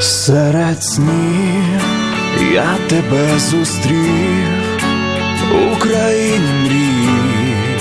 [0.00, 1.80] Серед снів
[2.52, 4.80] я тебе зустрів
[5.52, 7.74] у країні мрій,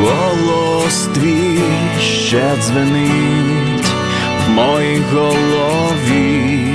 [0.00, 1.60] голос твій
[2.00, 3.92] ще дзвенить
[4.46, 6.74] в моїй голові,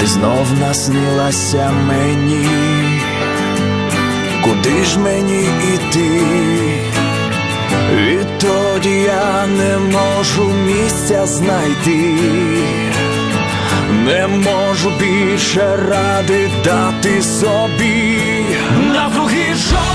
[0.00, 2.48] ти знов наснилася мені,
[4.44, 5.44] куди ж мені
[5.74, 6.73] іти?
[7.94, 12.14] Відтоді я не можу місця знайти,
[14.04, 18.18] не можу більше ради дати собі.
[18.94, 19.93] На другий поле,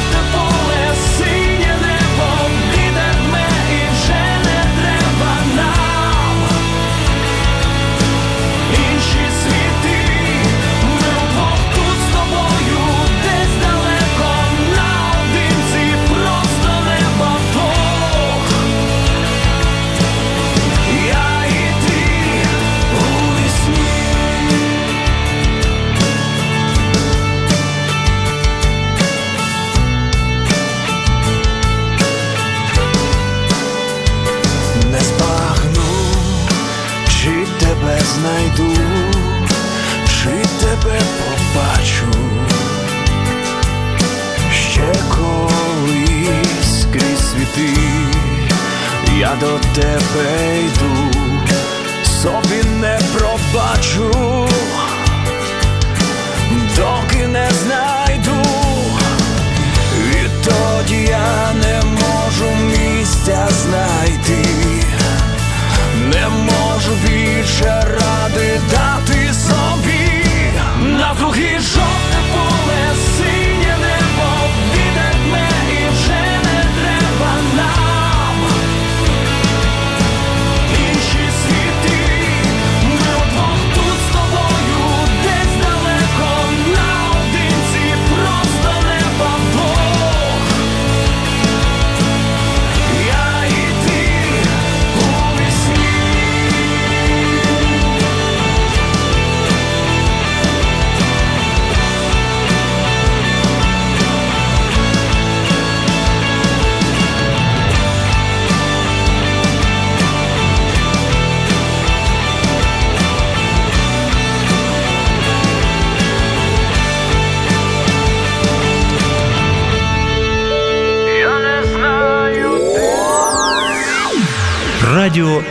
[67.62, 67.99] більше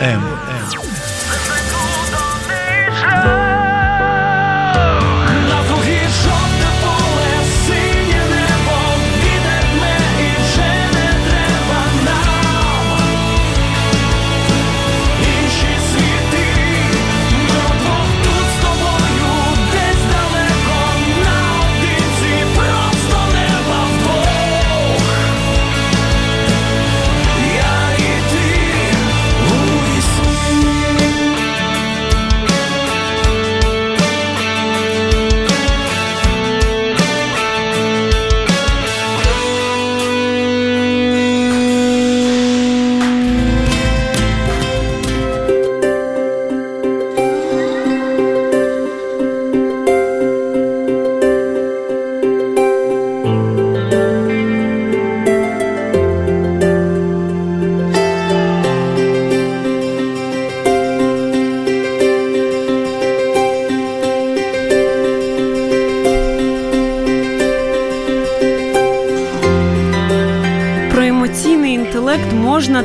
[0.00, 0.38] Радіо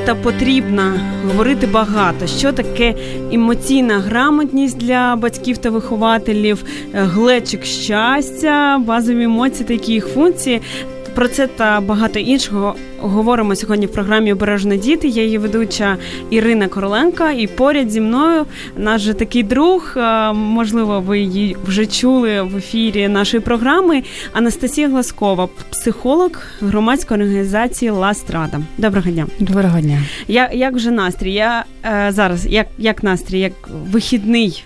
[0.05, 2.27] та потрібна говорити багато.
[2.27, 2.95] Що таке
[3.31, 10.61] емоційна грамотність для батьків та вихователів, е, глечик щастя, базові емоції та їх функції.
[11.15, 12.75] Про це та багато іншого
[13.07, 15.07] говоримо сьогодні в програмі Обережно діти.
[15.07, 15.97] Я її ведуча
[16.29, 18.45] Ірина Короленка, і поряд зі мною
[18.77, 19.93] наш же такий друг.
[19.97, 24.03] е, Можливо, ви її вже чули в ефірі нашої програми.
[24.33, 26.31] Анастасія Гласкова, психолог
[26.61, 28.59] громадської організації Ластрада.
[28.77, 29.27] Доброго дня.
[29.39, 29.99] Доброго дня.
[30.27, 31.33] Я як вже настрій?
[31.33, 33.53] Я е, зараз як, як настрій, як
[33.91, 34.63] вихідний.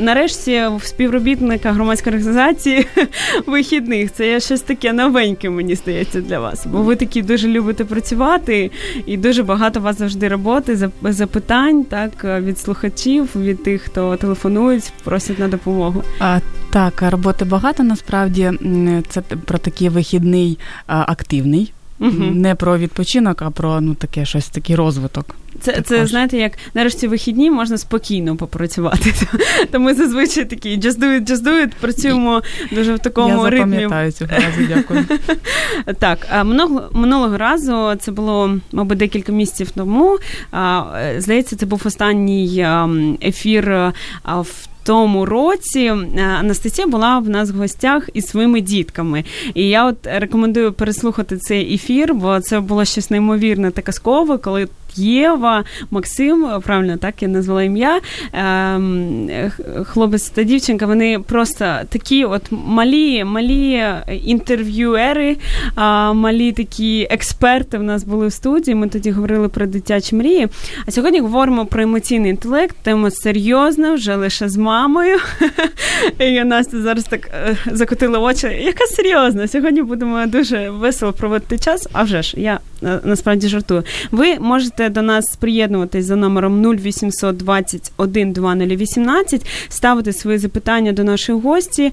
[0.00, 2.86] Нарешті в співробітника громадської організації
[3.46, 4.12] вихідних.
[4.12, 6.66] Це є щось таке новеньке, мені здається, для вас.
[6.66, 8.70] Бо ви такі дуже любите працювати,
[9.06, 14.16] і дуже багато у вас завжди роботи, зап- запитань, так від слухачів, від тих, хто
[14.16, 16.02] телефонують, просять на допомогу.
[16.18, 16.40] А,
[16.70, 18.52] так, роботи багато насправді
[19.08, 21.04] це про такий вихідний а,
[22.06, 22.30] активний.
[22.30, 25.36] Не про відпочинок, а про ну таке щось такий розвиток.
[25.60, 29.14] Це це знаєте, як нарешті вихідні можна спокійно попрацювати.
[29.70, 32.42] То ми зазвичай такі just do it, just do it, працюємо
[32.72, 33.76] дуже в такому Я ритмі.
[33.76, 35.04] Я запам'ятаю цю фразу, дякую.
[35.98, 40.18] Так, минулого, минулого разу це було, мабуть, декілька місяців тому.
[41.16, 42.66] Здається, це був останній
[43.22, 43.92] ефір
[44.24, 49.24] в тому році е, Анастасія була в нас в гостях із своїми дітками.
[49.54, 54.68] І я от рекомендую переслухати цей ефір, бо це було щось неймовірне та казкове, коли
[54.96, 58.00] Єва, Максим, правильно так я назвала ім'я.
[58.32, 59.30] Ем,
[59.84, 63.84] хлопець та дівчинка, вони просто такі от малі, малі
[64.24, 65.36] інтерв'юери,
[66.14, 68.74] малі такі експерти в нас були в студії.
[68.74, 70.48] Ми тоді говорили про дитячі мрії.
[70.86, 72.76] А сьогодні говоримо про емоційний інтелект.
[72.82, 75.18] Тема серйозна, вже лише з мамою.
[76.18, 78.46] І Настя зараз так е, закотила очі.
[78.46, 79.48] Яка серйозна?
[79.48, 81.88] Сьогодні будемо дуже весело проводити час.
[81.92, 82.60] А вже ж я
[83.04, 83.82] насправді жартую.
[84.10, 91.36] Ви можете до нас приєднуватись за номером 0800 21 2018, ставити свої запитання до наших
[91.36, 91.92] гості,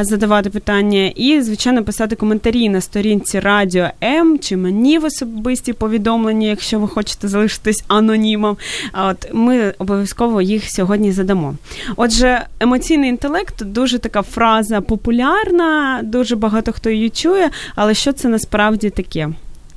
[0.00, 6.48] задавати питання і, звичайно, писати коментарі на сторінці Радіо М чи мені в особисті повідомлення,
[6.48, 8.56] якщо ви хочете залишитись анонімом.
[8.94, 11.54] От ми обов'язково їх сьогодні задамо.
[11.96, 18.28] Отже, емоційний інтелект дуже така фраза популярна, дуже багато хто її чує, але що це
[18.28, 19.28] насправді таке?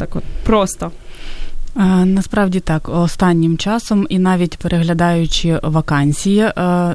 [0.04, 0.92] Так, от просто.
[2.06, 6.52] Насправді так, останнім часом, і навіть переглядаючи вакансії, е,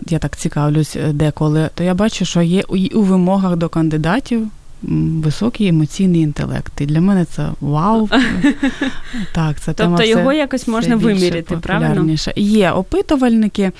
[0.08, 2.62] я так цікавлюсь деколи, то я бачу, що є
[2.94, 4.48] у вимогах до кандидатів
[4.82, 6.80] високий емоційний інтелект.
[6.80, 8.08] І для мене це вау.
[9.34, 12.16] Так, це Тобто його якось можна виміряти, правильно?
[12.36, 13.72] Є опитувальники,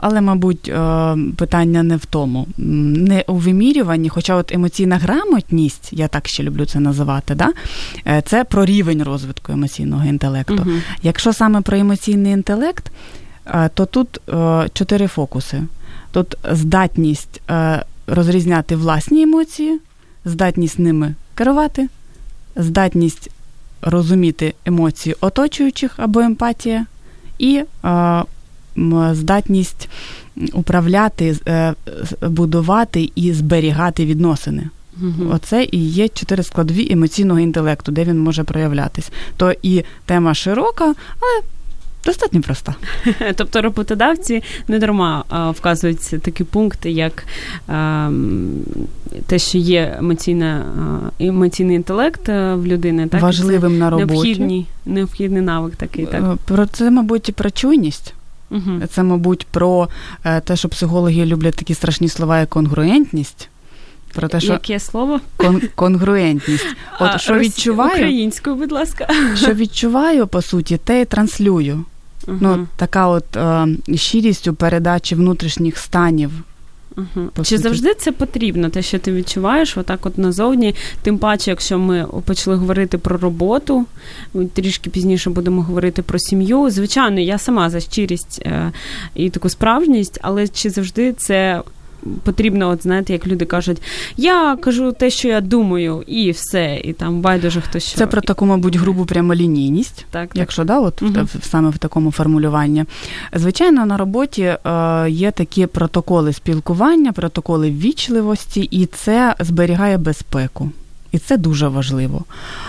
[0.00, 2.46] але, мабуть, е, питання не в тому.
[2.56, 7.52] Не у вимірюванні, хоча от емоційна грамотність, я так ще люблю це називати, да?
[8.06, 10.66] Е, це про рівень розвитку емоційного інтелекту.
[11.02, 12.92] Якщо саме про емоційний інтелект,
[13.46, 14.20] е, то тут
[14.72, 15.62] чотири фокуси.
[16.12, 17.42] Тут здатність
[18.06, 19.80] розрізняти власні емоції
[20.24, 21.88] здатність ними керувати,
[22.56, 23.30] здатність
[23.82, 26.86] розуміти емоції оточуючих або емпатія,
[27.38, 28.22] і е,
[29.12, 29.88] здатність
[30.52, 31.74] управляти, е,
[32.22, 34.68] будувати і зберігати відносини.
[35.02, 35.30] Угу.
[35.30, 39.12] Оце і є чотири складові емоційного інтелекту, де він може проявлятись.
[39.36, 40.84] То і тема широка,
[41.20, 41.42] але
[42.04, 42.74] достатньо проста.
[43.34, 45.24] Тобто роботодавці не дарма
[45.58, 47.24] вказують такі пункти, як
[49.26, 50.64] те, що є емоційна,
[51.20, 54.12] емоційний інтелект в людини, так важливим на роботі.
[54.12, 56.06] Необхідний, необхідний навик такий.
[56.06, 56.22] так?
[56.22, 58.14] Е, про це, мабуть, про чуйність.
[58.50, 58.86] Угу.
[58.90, 59.88] Це, мабуть, про
[60.24, 63.48] е, те, що психологи люблять такі страшні слова, як конгруентність.
[64.14, 65.20] Про те, що Яке слово?
[65.36, 66.66] Кон- конгруентність.
[67.00, 69.08] От а, що відчуваю українською, будь ласка.
[69.36, 71.84] Що відчуваю, по суті, те і транслюю.
[72.26, 76.30] Ну, Така от е, щирість у передачі внутрішніх станів.
[76.96, 77.44] Uh-huh.
[77.44, 82.06] Чи завжди це потрібно, те, що ти відчуваєш, отак от назовні, тим паче, якщо ми
[82.24, 83.86] почали говорити про роботу,
[84.54, 86.70] трішки пізніше будемо говорити про сім'ю.
[86.70, 88.72] Звичайно, я сама за щирість е,
[89.14, 91.62] і таку справжність, але чи завжди це
[92.22, 93.82] потрібно, от знаєте, як люди кажуть,
[94.16, 97.98] я кажу те, що я думаю, і все, і там байдуже хто що.
[97.98, 101.28] Це про таку, мабуть, грубу прямолінійність, так, якщо да, от угу.
[101.42, 102.84] саме в такому формулюванні.
[103.32, 104.58] Звичайно, на роботі е,
[105.10, 110.70] є такі протоколи спілкування, протоколи ввічливості, і це зберігає безпеку.
[111.12, 112.24] І це дуже важливо.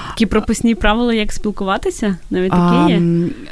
[0.10, 3.02] Такі прописні правила, як спілкуватися, навіть такі є?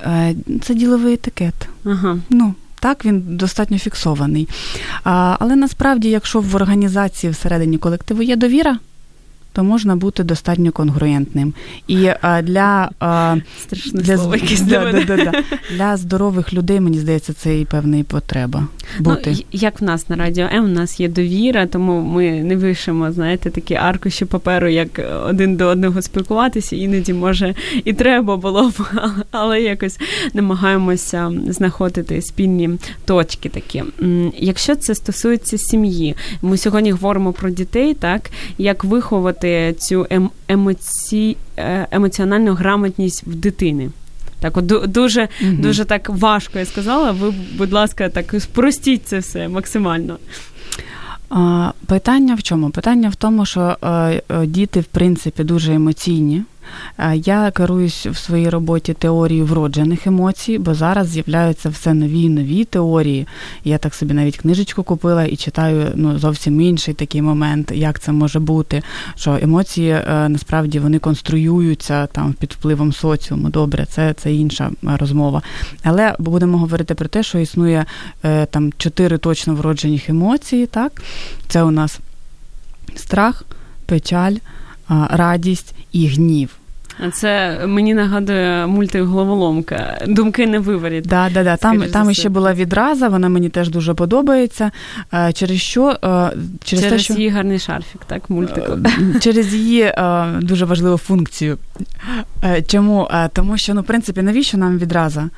[0.05, 1.53] Е, це діловий етикет.
[1.85, 2.17] Ага.
[2.29, 4.47] Ну, так, він достатньо фіксований.
[5.03, 8.79] Але насправді, якщо в організації всередині колективу є довіра,
[9.53, 11.53] то можна бути достатньо конгруентним.
[11.87, 13.35] І а, для а,
[13.93, 14.35] для, слово
[14.67, 15.43] да, да, да,
[15.75, 18.67] для здорових людей, мені здається, це і певна і потреба.
[18.99, 19.31] Ну, бути.
[19.31, 23.11] Ну, Як в нас на радіо М, у нас є довіра, тому ми не вишимо,
[23.11, 28.73] знаєте, такі аркуші паперу, як один до одного спілкуватися, іноді може і треба було б,
[29.31, 29.99] але якось
[30.33, 32.69] намагаємося знаходити спільні
[33.05, 33.83] точки такі.
[34.37, 40.29] Якщо це стосується сім'ї, ми сьогодні говоримо про дітей, так як виховати виховати цю ем,
[40.47, 41.37] емоці...
[41.57, 43.89] Е, емоціональну грамотність в дитини.
[44.39, 45.51] Так, от дуже угу.
[45.59, 47.11] дуже так важко я сказала.
[47.11, 50.17] Ви, будь ласка, так спростіть це все максимально.
[51.85, 52.69] Питання в чому?
[52.69, 53.87] Питання в тому, що е,
[54.29, 56.43] е, діти, в принципі, дуже емоційні.
[57.13, 62.65] Я керуюсь в своїй роботі теорією вроджених емоцій, бо зараз з'являються все нові і нові
[62.65, 63.27] теорії.
[63.63, 68.11] Я так собі навіть книжечку купила і читаю ну, зовсім інший такий момент, як це
[68.11, 68.81] може бути.
[69.15, 73.49] Що емоції е, насправді вони конструюються там під впливом соціуму.
[73.49, 75.41] Добре, це це інша розмова.
[75.83, 77.85] Але будемо говорити про те, що існує
[78.23, 80.65] е, там чотири точно вроджених емоції.
[80.65, 81.01] Так,
[81.47, 81.99] це у нас
[82.95, 83.43] страх,
[83.85, 84.35] печаль,
[85.09, 86.60] радість і гнів.
[87.13, 89.97] Це мені нагадує мультик головоломка.
[90.07, 91.07] Думки не виварять.
[91.07, 91.57] Да, да, да.
[91.57, 94.71] Там там ще була відраза, вона мені теж дуже подобається.
[95.33, 95.97] Через що
[96.63, 97.13] через, через те, що...
[97.13, 98.77] її гарний шарфік, так, мультику.
[99.19, 99.93] Через її
[100.41, 101.57] дуже важливу функцію.
[102.67, 103.09] Чому?
[103.33, 105.29] Тому що, ну, в принципі, навіщо нам відраза?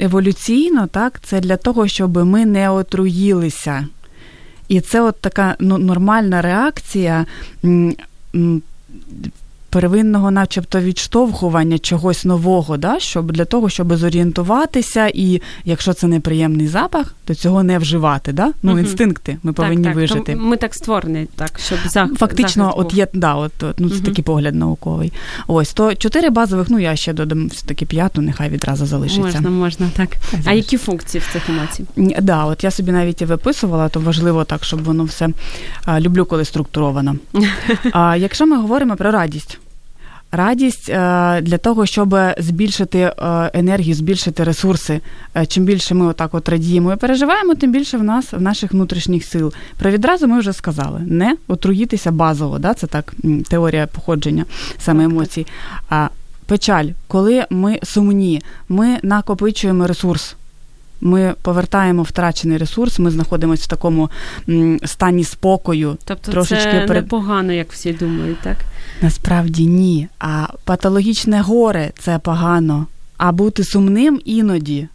[0.00, 3.86] Еволюційно, так, це для того, щоб ми не отруїлися.
[4.68, 7.26] І це от така ну, нормальна реакція
[9.76, 16.66] первинного, начебто, відштовхування чогось нового, да, щоб для того, щоб зорієнтуватися, і якщо це неприємний
[16.66, 18.32] запах, то цього не вживати.
[18.32, 18.52] Да?
[18.62, 18.80] Ну, угу.
[18.80, 20.32] інстинкти ми повинні так, вижити.
[20.32, 22.08] То ми так створені, так, щоб зах...
[22.14, 24.04] Фактично, захист от є да, от, ну, це угу.
[24.04, 25.12] такий погляд науковий.
[25.46, 29.22] Ось то чотири базових, ну я ще додам все-таки п'яту, нехай відразу залишиться.
[29.22, 30.08] Можна, можна, так.
[30.30, 31.84] так а які функції в цих емоцій?
[32.22, 35.28] Да, от я собі навіть і виписувала, то важливо так, щоб воно все
[36.00, 37.16] люблю, коли структуровано.
[37.92, 39.58] А якщо ми говоримо про радість.
[40.36, 43.12] Радість е, для того, щоб збільшити е,
[43.54, 45.00] енергію, збільшити ресурси.
[45.36, 48.72] Е, чим більше ми отак от радіємо і переживаємо, тим більше в нас в наших
[48.72, 49.52] внутрішніх сил.
[49.78, 52.74] Про відразу ми вже сказали: не отруїтися базово, да?
[52.74, 53.14] це так
[53.48, 54.44] теорія походження
[54.78, 55.46] саме емоцій.
[55.88, 56.08] А
[56.46, 60.36] печаль, коли ми сумні, ми накопичуємо ресурс.
[61.00, 64.10] Ми повертаємо втрачений ресурс, ми знаходимося в такому
[64.84, 65.98] стані спокою.
[66.04, 68.56] Тобто трошечки це непогано, як всі думають, так?
[69.02, 70.08] Насправді ні.
[70.18, 72.86] А патологічне горе це погано.
[73.16, 74.88] А бути сумним іноді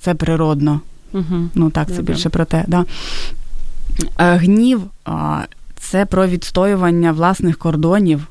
[0.00, 0.80] це природно.
[1.12, 1.48] Угу.
[1.54, 2.14] Ну так, це Добре.
[2.14, 2.64] більше про те.
[2.66, 2.84] Да.
[4.16, 4.82] Гнів
[5.78, 8.26] це про відстоювання власних кордонів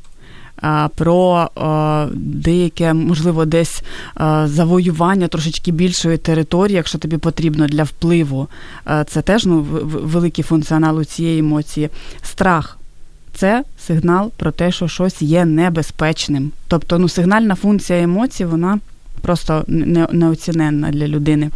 [0.96, 1.50] про
[2.16, 3.84] деяке, можливо, десь
[4.46, 8.48] завоювання трошечки більшої території, якщо тобі потрібно для впливу.
[9.08, 11.90] Це теж ну, великий функціонал у цієї емоції.
[12.24, 12.78] Страх.
[13.34, 16.52] Це сигнал про те, що щось є небезпечним.
[16.68, 18.80] Тобто, ну, сигнальна функція емоцій, вона
[19.22, 19.64] просто
[20.12, 21.50] неоціненна для людини.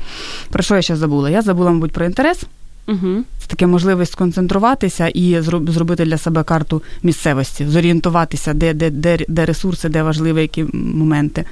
[0.50, 1.30] Про що я ще забула?
[1.30, 2.44] Я забула, мабуть, про інтерес.
[2.88, 3.24] Угу.
[3.40, 9.46] Це таке можливість сконцентруватися і зробити для себе карту місцевості, зорієнтуватися, де де, де, де
[9.46, 11.46] ресурси, де важливі які моменти.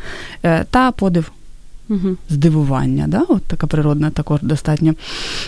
[0.43, 1.31] Е, та подив.
[1.89, 2.17] Угу.
[2.29, 3.25] Здивування, да?
[3.29, 4.93] От така природна також достатньо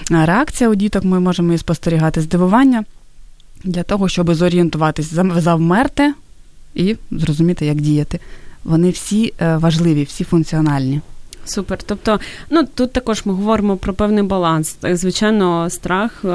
[0.10, 2.22] реакція у діток, ми можемо її спостерігати.
[2.22, 2.84] Здивування
[3.64, 6.14] для того, щоб зорієнтуватися, завмерти
[6.76, 8.20] і зрозуміти, як діяти.
[8.64, 11.02] Вони всі е, важливі, всі функціональні.
[11.46, 11.78] Супер.
[11.86, 12.20] Тобто,
[12.50, 14.78] ну тут також ми говоримо про певний баланс.
[14.84, 16.26] Звичайно, страх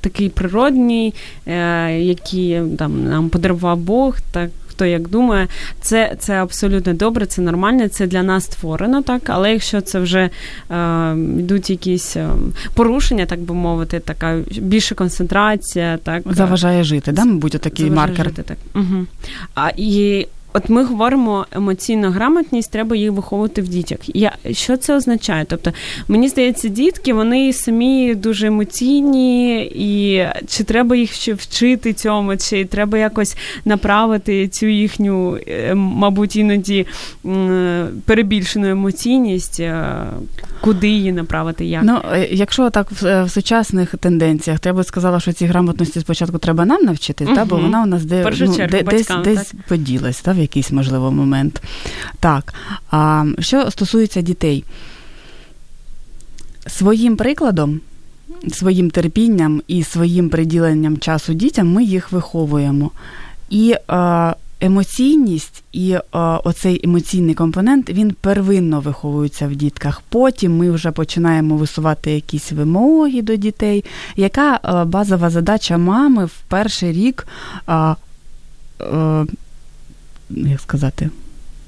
[0.00, 1.14] такий природній,
[1.46, 4.50] е, який там нам подарував Бог, так.
[4.78, 5.48] Хто як думає,
[5.80, 9.22] це це абсолютно добре, це нормально, це для нас створено, так.
[9.30, 10.30] Але якщо це вже
[10.70, 12.28] е, йдуть якісь е,
[12.74, 18.26] порушення, так би мовити, така більша концентрація, так заважає жити, да, мабуть, такий маркер.
[18.26, 18.58] Жити, так.
[18.74, 19.06] Угу.
[19.54, 23.98] А і От ми говоримо емоційна грамотність, треба їх виховувати в дітях.
[24.06, 25.44] Я що це означає?
[25.48, 25.72] Тобто,
[26.08, 32.64] мені здається, дітки вони самі дуже емоційні, і чи треба їх ще вчити цьому, чи
[32.64, 36.86] треба якось направити цю їхню, е, мабуть, іноді
[38.04, 39.94] перебільшену емоційність, е,
[40.60, 41.64] куди її направити?
[41.64, 41.82] Як?
[41.84, 46.00] Ну, е, якщо так в, в сучасних тенденціях, то я би сказала, що ці грамотності
[46.00, 47.36] спочатку треба нам навчитись, угу.
[47.36, 50.20] та, бо вона у нас де, ну, де, батькам, десь десь поділась.
[50.20, 51.62] Та, в якийсь можливо момент.
[52.20, 52.54] Так,
[52.90, 54.64] а що стосується дітей,
[56.66, 57.80] своїм прикладом,
[58.52, 62.90] своїм терпінням і своїм приділенням часу дітям ми їх виховуємо.
[63.50, 66.00] І е, емоційність і е,
[66.44, 70.02] оцей емоційний компонент він первинно виховується в дітках.
[70.08, 73.84] Потім ми вже починаємо висувати якісь вимоги до дітей.
[74.16, 77.26] Яка е, базова задача мами в перший рік?
[77.68, 77.94] Е,
[80.30, 81.10] як сказати,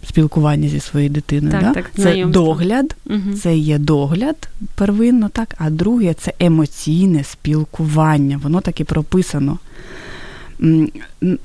[0.09, 1.52] спілкування зі своєю дитиною.
[1.52, 1.73] Так, да?
[1.73, 3.35] так, Це догляд, угу.
[3.42, 8.40] це є догляд первинно, так, а друге це емоційне спілкування.
[8.42, 9.59] Воно так і прописано.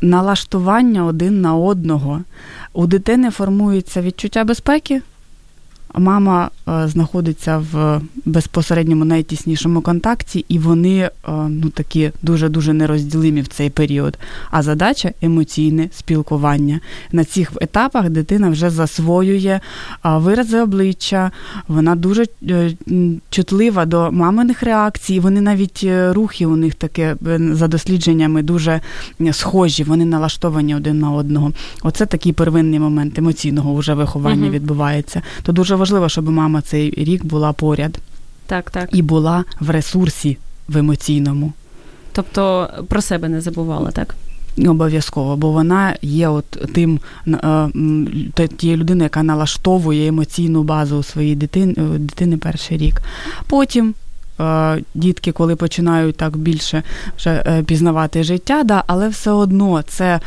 [0.02, 2.22] Налаштування один на одного.
[2.74, 5.02] У дитини формується відчуття безпеки.
[5.98, 11.10] Мама е, знаходиться в безпосередньому найтіснішому контакті, і вони е,
[11.50, 14.18] ну такі дуже дуже нерозділимі в цей період.
[14.52, 16.80] А задача емоційне спілкування.
[17.12, 19.60] На цих етапах дитина вже засвоює
[20.04, 21.32] вирази обличчя,
[21.68, 22.26] вона дуже
[23.30, 25.20] чутлива до маминих реакцій.
[25.20, 27.16] Вони навіть рухи у них таке
[27.52, 28.82] за дослідженнями дуже
[29.32, 29.84] схожі.
[29.84, 31.52] Вони налаштовані один на одного.
[31.84, 35.22] Оце такий первинний момент емоційного вже виховання uh відбувається.
[35.44, 38.00] То дуже важливо, щоб мама цей рік була поряд.
[38.48, 38.90] Так, так.
[38.94, 40.38] І була в ресурсі
[40.68, 41.54] в емоційному.
[42.12, 44.16] Тобто про себе не забувала, так?
[44.68, 51.36] Обов'язково, бо вона є от тим е, тією людиною, яка налаштовує емоційну базу у своїй
[51.36, 53.02] дитини, дитини перший рік.
[53.48, 54.05] Потім Е,
[54.94, 56.84] дітки, коли починають так більше
[57.18, 60.20] вже е, пізнавати життя, да, але все одно це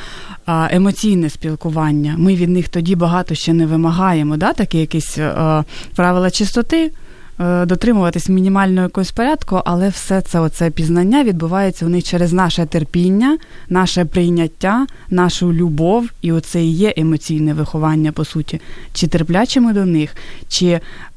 [0.47, 2.15] емоційне спілкування.
[2.19, 6.91] Ми від них тоді багато ще не вимагаємо, да, такі якісь е, правила чистоти.
[7.41, 12.67] Е, дотримуватись мінімального якогось порядку, але все це оце пізнання відбувається у них через наше
[12.67, 18.61] терпіння, наше прийняття, нашу любов, і оце і є емоційне виховання, по суті.
[18.93, 20.17] Чи терпляче ми до них,
[20.49, 20.67] чи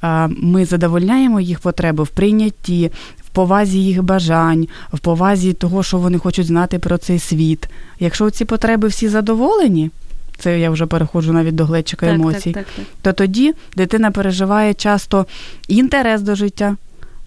[0.04, 2.92] е, ми задовольняємо їх потреби в прийнятті.
[3.26, 7.70] В повазі їх бажань, в повазі того, що вони хочуть знати про цей світ.
[8.00, 9.92] Якщо ці потреби всі задоволені,
[10.42, 14.74] це я вже переходжу навіть до глечика так, емоцій, так, так, то тоді дитина переживає
[14.74, 15.26] часто
[15.68, 16.76] інтерес до життя,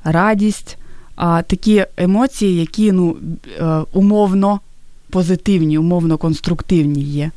[0.04, 0.78] радість,
[1.16, 3.16] а такі емоції, які ну,
[3.58, 4.60] е, умовно
[5.10, 7.30] позитивні, умовно конструктивні є.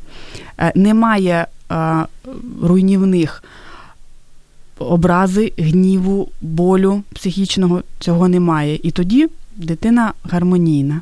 [0.58, 2.06] Е, немає е,
[2.62, 3.44] руйнівних
[4.80, 8.80] образи, гніву, болю психічного, цього немає.
[8.84, 11.02] І тоді дитина гармонійна.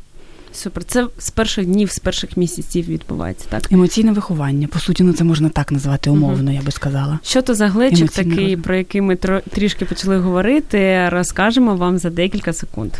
[0.56, 0.84] Супер.
[0.84, 3.72] Це з перших днів, з перших місяців відбувається, так?
[3.72, 4.68] Емоційне виховання.
[4.68, 6.60] По суті, ну це можна так назвати умовно, угу.
[6.60, 7.20] я би сказала.
[7.24, 8.64] Що то за глечик Емоційне такий, розвиток.
[8.64, 9.16] про який ми
[9.52, 12.92] трішки почали говорити, розкажемо вам за декілька секунд.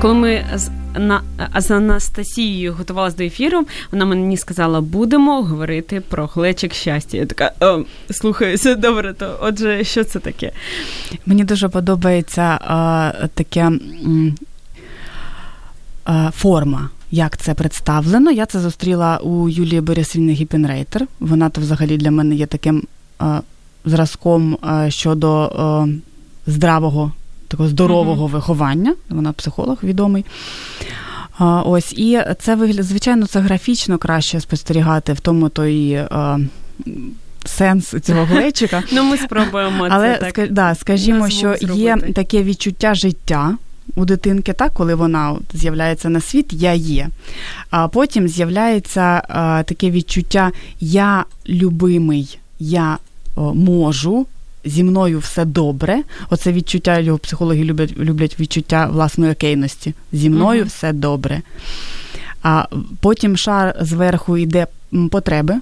[0.00, 1.22] Коли ми з на
[1.56, 7.16] з Анастасією готувалась до ефіру, вона мені сказала, будемо говорити про глечик щастя.
[7.16, 7.52] Я така
[8.10, 10.52] слухаюся, добре, то отже, що це таке?
[11.26, 13.72] Мені дуже подобається а, таке
[16.04, 16.90] а, форма.
[17.10, 18.30] Як це представлено?
[18.30, 21.06] Я це зустріла у Юлії Борисівни Гіпенрейтер.
[21.20, 22.82] Вона то взагалі для мене є таким
[23.18, 23.40] а,
[23.84, 24.58] зразком
[24.88, 25.88] щодо
[26.46, 27.12] здравого
[27.48, 28.30] такого здорового mm-hmm.
[28.30, 28.94] виховання.
[29.08, 30.24] Вона психолог відомий.
[31.38, 35.94] А, Ось, і це вигляд, звичайно, це графічно краще спостерігати в тому той.
[35.94, 36.38] А,
[37.44, 38.82] Сенс цього глечика.
[38.92, 40.52] Ну, ми спробуємо Але це так.
[40.52, 43.56] да, скажімо, що є таке відчуття життя
[43.96, 47.08] у дитинки, так, коли вона з'являється на світ, я є.
[47.70, 52.98] А потім з'являється а, таке відчуття Я любимий, я
[53.36, 54.26] о, можу,
[54.64, 56.02] зі мною все добре.
[56.30, 59.94] Оце відчуття його психологи люблять люблять відчуття власної окейності.
[60.12, 61.42] Зі мною uh все добре.
[62.42, 62.66] А
[63.00, 64.66] потім шар зверху йде
[65.10, 65.60] потреби.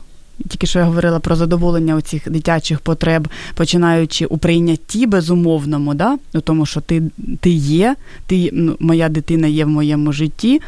[0.49, 6.19] Тільки що я говорила про задоволення оцих дитячих потреб, починаючи у прийнятті безумовному, да?
[6.35, 7.03] у тому, що ти
[7.41, 10.61] ти є, ти, ну, моя дитина є в моєму житті,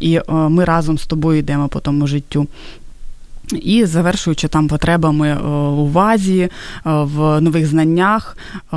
[0.00, 2.46] і о, ми разом з тобою йдемо по тому життю.
[3.52, 6.50] І завершуючи там потребами е, у вазі, е,
[6.84, 8.76] в нових знаннях, е,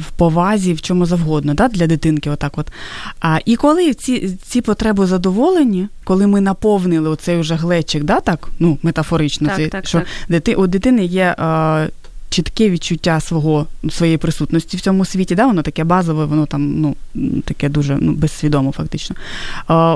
[0.00, 2.30] в повазі, в чому завгодно, да, для дитинки.
[2.30, 2.72] Отак от.
[3.20, 8.48] А, І коли ці ці потреби задоволені, коли ми наповнили оцей уже глечик, да, так,
[8.58, 10.06] ну, метафорично, так, це, так, що так.
[10.28, 11.34] Дити, у дитини є
[12.30, 16.96] чітке відчуття свого своєї присутності в цьому світі, да, воно таке базове, воно там ну,
[17.44, 19.16] таке дуже ну, безсвідомо, фактично.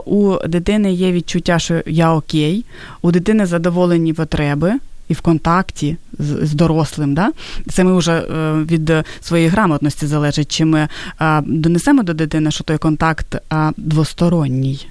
[0.06, 2.64] У дитини є відчуття, що я окей,
[3.02, 4.72] у дитини задоволені потреби.
[5.08, 7.30] І в контакті з, з дорослим, да?
[7.70, 10.88] це ми вже е, від своєї грамотності залежить, чи ми
[11.20, 14.86] е, донесемо до дитини, що той контакт е, двосторонній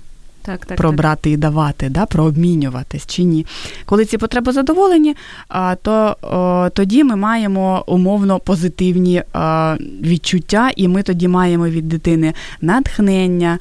[0.50, 3.46] так, так, про брати і давати, да, про обмінюватись чи ні.
[3.86, 5.16] Коли ці потреби задоволені,
[5.82, 6.16] то
[6.74, 9.24] тоді ми маємо умовно позитивні
[10.02, 13.60] відчуття, і ми тоді маємо від дитини натхнення,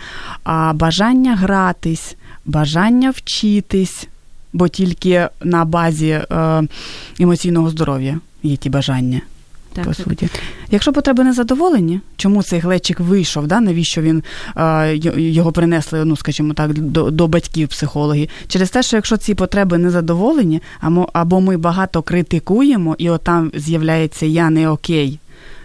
[0.74, 4.08] бажання гратись, бажання вчитись,
[4.52, 6.62] бо тільки на базі е,
[7.20, 9.20] емоційного здоров'я є ті бажання
[9.78, 10.06] так, по так.
[10.06, 10.28] суті.
[10.70, 14.22] Якщо потреби не задоволені, чому цей глечик вийшов, да, навіщо він
[15.16, 18.28] його принесли, ну скажімо так, до до батьків психологів?
[18.48, 20.62] Через те, що якщо ці потреби не задоволені,
[21.12, 25.18] або ми багато критикуємо, і отам з'являється я не окей.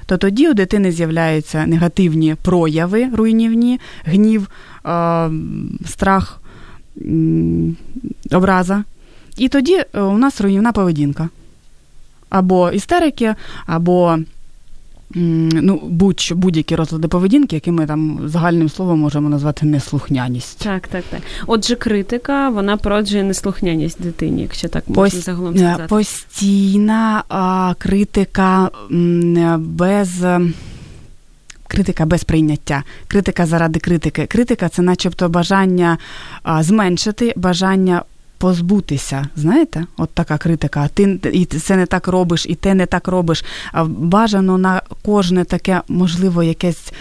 [0.05, 4.47] то тоді у дитини з'являються негативні прояви руйнівні, гнів,
[5.85, 6.41] страх,
[8.31, 8.83] образа.
[9.37, 11.29] І тоді е, у нас руйнівна поведінка.
[12.33, 14.17] Або істерики, або
[15.15, 20.63] ну, будь, будь-які розлади поведінки, які ми там загальним словом можемо назвати неслухняність.
[20.63, 21.21] Так, так, так.
[21.47, 25.23] Отже, критика вона породжує неслухняність дитині, якщо так можна Пост...
[25.23, 25.83] загалом сказати.
[25.89, 28.69] Постійна а, критика
[29.59, 30.25] без.
[31.67, 34.25] Критика без прийняття, критика заради критики.
[34.25, 35.97] Критика це, начебто, бажання
[36.43, 38.01] а, зменшити, бажання
[38.43, 39.27] позбутися.
[39.35, 40.81] Знаєте, от така критика.
[40.81, 43.45] А ти і це не так робиш, і ти не так робиш.
[43.71, 46.93] А бажано на кожне таке, можливо, якесь.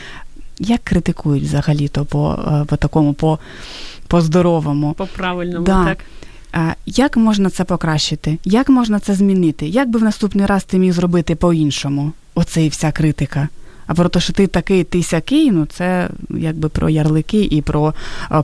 [0.58, 3.38] Як критикують взагалі-то по е, по такому, по
[4.06, 4.92] по здоровому?
[4.92, 5.84] По правильному, да.
[5.84, 5.98] так.
[6.86, 8.38] Як можна це покращити?
[8.44, 9.66] Як можна це змінити?
[9.66, 12.12] Як би в наступний раз ти міг зробити по-іншому?
[12.34, 13.48] Оце і вся критика.
[13.86, 17.94] А про те, що ти такий, ти сякий, ну це якби про ярлики і про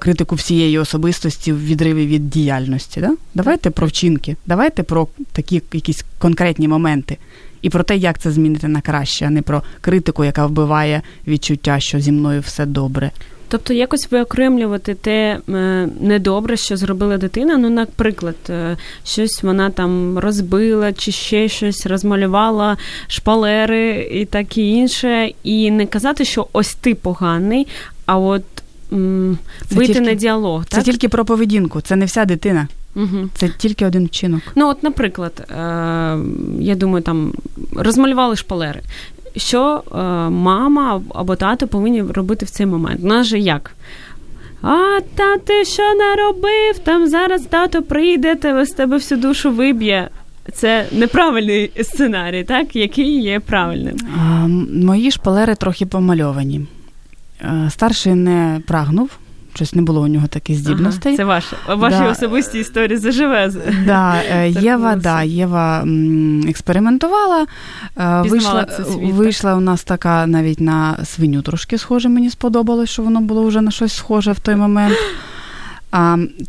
[0.01, 3.01] критику всієї особистості в відриві від діяльності.
[3.01, 3.15] Да?
[3.35, 7.17] Давайте про вчинки, давайте про такі якісь конкретні моменти.
[7.63, 11.81] І про те, як це змінити на краще, а не про критику, яка вбиває відчуття,
[11.81, 13.11] що зі мною все добре.
[13.49, 17.57] Тобто якось виокремлювати те е, недобре, що зробила дитина.
[17.57, 22.77] Ну, наприклад, е, щось вона там розбила, чи ще щось розмалювала
[23.09, 27.67] шпалери і так і інше, і не казати, що ось ти поганий,
[28.07, 28.45] а от
[28.93, 29.39] м,
[29.71, 30.65] вийти тільки, на діалог.
[30.67, 32.69] Це тільки про поведінку, це не вся дитина.
[32.97, 33.29] Угу.
[33.35, 34.41] Це тільки один вчинок.
[34.55, 35.55] Ну, от, наприклад, е,
[36.61, 37.33] я думаю, там
[37.77, 38.81] розмалювали шпалери
[39.37, 39.97] що е,
[40.31, 43.01] мама або тато повинні робити в цей момент.
[43.03, 43.71] У нас же як?
[44.63, 46.79] А та ти що наробив?
[46.85, 50.09] Там зараз тато прийде, тебе з тебе всю душу виб'є.
[50.53, 52.77] Це неправильний сценарій, так?
[52.77, 53.97] Який є правильним?
[54.19, 54.47] А,
[54.87, 56.67] Мої шпалери трохи помальовані.
[57.43, 59.11] Е, старший не прагнув
[59.59, 61.13] щось не було у нього таких здібностей.
[61.13, 62.11] Ага, це ваше ваші да.
[62.11, 63.53] особисті історії заживе.
[63.87, 65.85] Да, е, Єва, да, Єва
[66.49, 67.47] експериментувала.
[67.97, 72.09] Е, вийшла світ, вийшла у нас така навіть на свиню трошки схоже.
[72.09, 74.97] Мені сподобалось, що воно було вже на щось схоже в той момент.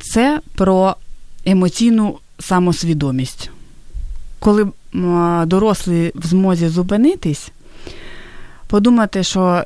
[0.01, 0.95] Це про
[1.45, 3.51] емоційну самосвідомість.
[4.39, 4.67] Коли
[5.45, 7.51] дорослі в змозі зупинитись,
[8.67, 9.63] подумати, що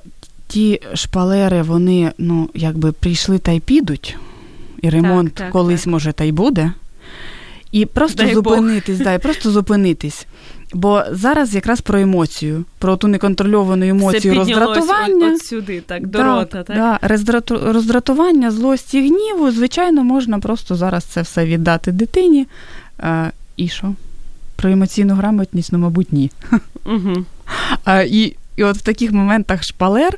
[0.53, 4.17] ті шпалери, вони ну, якби прийшли та й підуть,
[4.81, 5.91] і ремонт так, так, колись, так.
[5.91, 6.71] може, та й буде.
[7.71, 10.27] І просто Дай зупинитись, да, і просто зупинитись.
[10.73, 15.27] Бо зараз якраз про емоцію, про ту неконтрольовану емоцію Це роздратування.
[15.27, 16.75] От, от сюди, так, до так, рота, так?
[16.75, 16.99] Да,
[17.49, 22.47] роздратування, злості, гніву, звичайно, можна просто зараз це все віддати дитині.
[22.97, 23.93] А, І що?
[24.55, 26.31] Про емоційну грамотність, ну, мабуть, ні.
[26.85, 27.25] Угу.
[27.83, 30.17] А, І і от в таких моментах шпалер,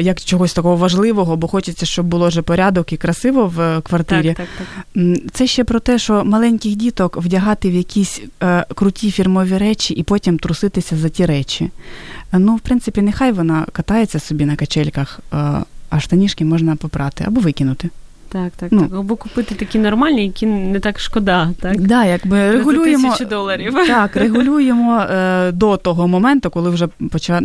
[0.00, 4.34] як чогось такого важливого, бо хочеться, щоб було вже порядок і красиво в квартирі.
[4.36, 5.32] Так, так, так.
[5.32, 10.02] Це ще про те, що маленьких діток вдягати в якісь е, круті фірмові речі і
[10.02, 11.70] потім труситися за ті речі.
[12.32, 15.36] Ну, в принципі, нехай вона катається собі на качельках, е,
[15.90, 17.90] а штанішки можна попрати або викинути.
[18.28, 18.98] Так, так, ну, так.
[18.98, 21.50] Або купити такі нормальні, які не так шкода.
[21.60, 23.74] Так, да, якби регулюємо доларів.
[23.86, 26.88] Так, регулюємо е, до того моменту, коли вже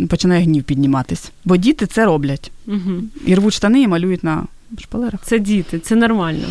[0.08, 1.32] починає гнів підніматись.
[1.44, 2.52] Бо діти це роблять.
[2.66, 3.02] Угу.
[3.26, 4.44] І рвуть штани і малюють на
[4.80, 5.20] шпалерах.
[5.22, 6.46] Це діти, це нормально.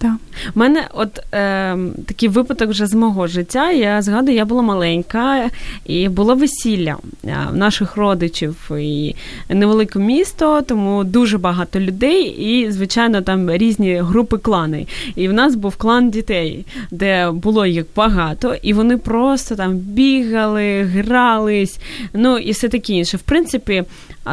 [0.00, 0.16] Да.
[0.54, 3.70] У мене от е, такий випадок вже з мого життя.
[3.70, 5.50] Я згадую, я була маленька,
[5.86, 9.14] і було весілля е, наших родичів і
[9.48, 14.86] невелике місто, тому дуже багато людей, і, звичайно, там різні групи клани.
[15.16, 20.82] І в нас був клан дітей, де було їх багато, і вони просто там бігали,
[20.82, 21.78] грались,
[22.12, 23.16] ну і все таке інше.
[23.16, 23.84] В принципі,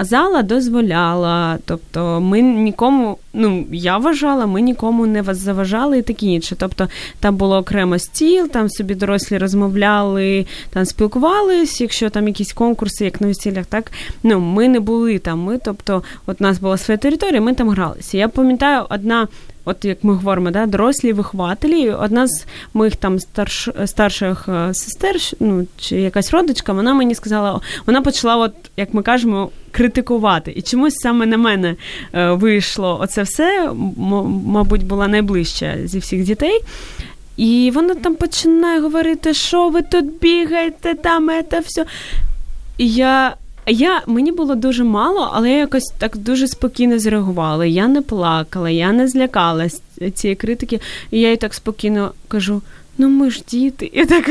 [0.02, 6.56] зала дозволяла, тобто ми нікому, ну я вважала, ми нікому не заважали і таке інше.
[6.60, 6.88] Тобто
[7.20, 13.22] там було окремо стіл, там собі дорослі розмовляли, там спілкувались, якщо там якісь конкурси, як
[13.22, 13.92] на весіллях, так
[14.24, 15.40] ну ми не були там.
[15.40, 18.18] Ми, тобто, от у нас була своя територія, ми там гралися.
[18.18, 19.28] Я пам'ятаю, одна.
[19.66, 25.16] От як ми говоримо, да, дорослі вихователі, одна з моїх там старш, старших е, сестер,
[25.40, 30.54] ну чи якась родичка, вона мені сказала, вона почала, от як ми кажемо, критикувати.
[30.56, 31.76] І чомусь саме на мене
[32.14, 33.72] е, вийшло оце все,
[34.46, 36.62] мабуть, була найближча зі всіх дітей.
[37.38, 41.86] І вона там починає говорити, що ви тут бігаєте, там це все.
[42.78, 43.36] І я.
[43.68, 47.66] Я мені було дуже мало, але я якось так дуже спокійно зреагувала.
[47.66, 49.82] Я не плакала, я не злякалась
[50.14, 50.80] цієї критики,
[51.12, 52.62] і я їй так спокійно кажу:
[52.98, 53.90] ну ми ж діти.
[53.94, 54.30] І так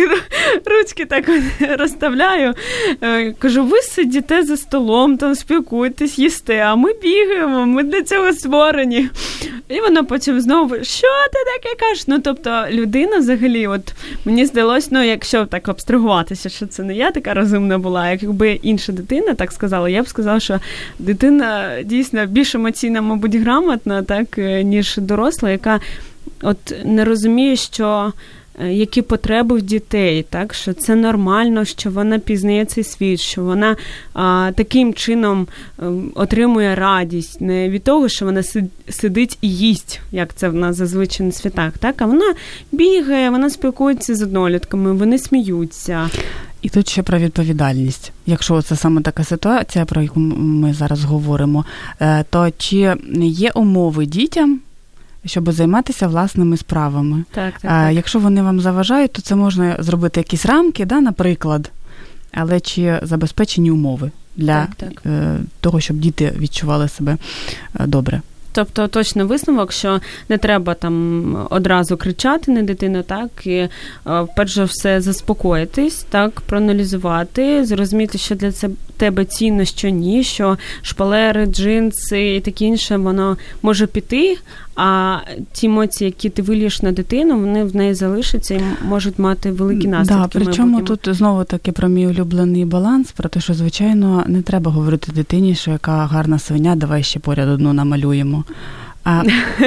[0.64, 1.30] ручки так
[1.78, 2.54] розставляю.
[3.02, 8.32] Е, кажу, ви сидіте за столом, там спілкуєтесь, їсте, а ми бігаємо, ми для цього
[8.32, 9.08] створені.
[9.68, 12.06] І вона потім знову, що ти таке кажеш?
[12.06, 13.92] Ну, тобто, людина взагалі, от
[14.24, 18.92] мені здалось, ну, якщо так абстрагуватися, що це не я така розумна була, якби інша
[18.92, 20.60] дитина так сказала, я б сказала, що
[20.98, 25.80] дитина дійсно більш емоційна, мабуть, грамотна, так, е, ніж доросла, яка
[26.42, 28.12] от не розуміє, що.
[28.60, 33.42] Е, які потреби в дітей, так що це нормально, що вона пізнає цей світ, що
[33.42, 33.76] вона
[34.12, 35.46] а, таким чином
[35.82, 38.42] ем, отримує радість, не від того, що вона
[38.88, 42.34] сидить і їсть, як це в нас зазвичай на святах, так а вона
[42.72, 46.10] бігає, вона спілкується з однолітками, вони сміються.
[46.62, 48.12] І тут ще про відповідальність.
[48.26, 51.64] Якщо це саме така ситуація, про яку ми зараз говоримо,
[52.00, 54.60] е, то чи є умови дітям?
[55.26, 57.24] Щоб займатися власними справами.
[57.30, 57.94] Так, так, так.
[57.94, 61.70] Якщо вони вам заважають, то це можна зробити якісь рамки, да, наприклад,
[62.32, 65.02] але чи забезпечені умови для так, так.
[65.06, 67.16] Е, того, щоб діти відчували себе
[67.80, 68.20] е, добре.
[68.52, 73.68] Тобто точно висновок, що не треба там одразу кричати на дитину, так і е,
[74.36, 78.52] перш за все заспокоїтись, так проаналізувати, зрозуміти, що для
[78.96, 84.38] тебе цінно, що ні, що шпалери, джинси і таке інше, воно може піти.
[84.76, 85.18] А
[85.52, 89.88] ті емоції, які ти вилієш на дитину, вони в неї залишаться і можуть мати великі
[89.88, 90.38] наслідки.
[90.38, 94.72] Да, Причому тут знову таки про мій улюблений баланс, про те, що звичайно не треба
[94.72, 98.44] говорити дитині, що яка гарна свиня, давай ще поряд одну намалюємо.
[99.04, 99.22] А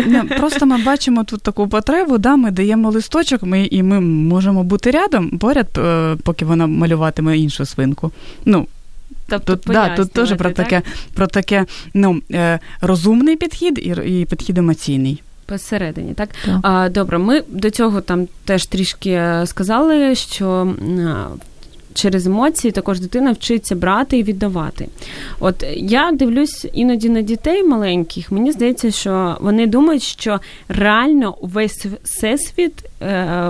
[0.07, 4.63] ну, просто ми бачимо тут таку потребу, да, ми даємо листочок, ми і ми можемо
[4.63, 8.11] бути рядом поряд, е, поки вона малюватиме іншу свинку.
[8.45, 8.67] Ну,
[9.27, 10.81] Тобто тут, да, тут теж про таке
[11.13, 15.21] про таке ну, е, розумний підхід і і підхід емоційний.
[15.45, 16.29] Посередині, так?
[16.45, 20.75] так А, добре, ми до цього там теж трішки е, сказали, що
[21.95, 24.87] через емоції також дитина вчиться брати і віддавати.
[25.39, 31.85] От я дивлюсь іноді на дітей маленьких, мені здається, що вони думають, що реально весь
[32.03, 32.87] всесвіт е,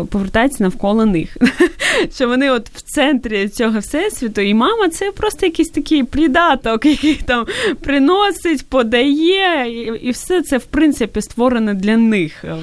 [0.10, 1.38] повертається навколо них.
[2.16, 7.16] Що вони от в центрі цього всесвіту, і мама це просто якийсь такий придаток, який
[7.16, 7.46] там
[7.82, 12.56] приносить, подає, і, і все це в принципі створено для них е,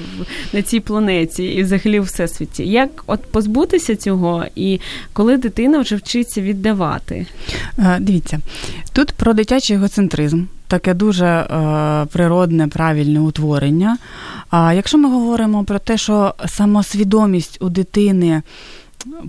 [0.53, 2.63] на цій планеті і взагалі в всесвіті.
[2.67, 4.79] Як от позбутися цього, і
[5.13, 7.25] коли дитина дитина вже вчиться віддавати?
[7.79, 8.39] Е, дивіться,
[8.93, 10.45] тут про дитячий егоцентризм.
[10.73, 13.97] Таке дуже е, природне, правильне утворення.
[14.49, 18.41] А якщо ми говоримо про те, що самосвідомість у дитини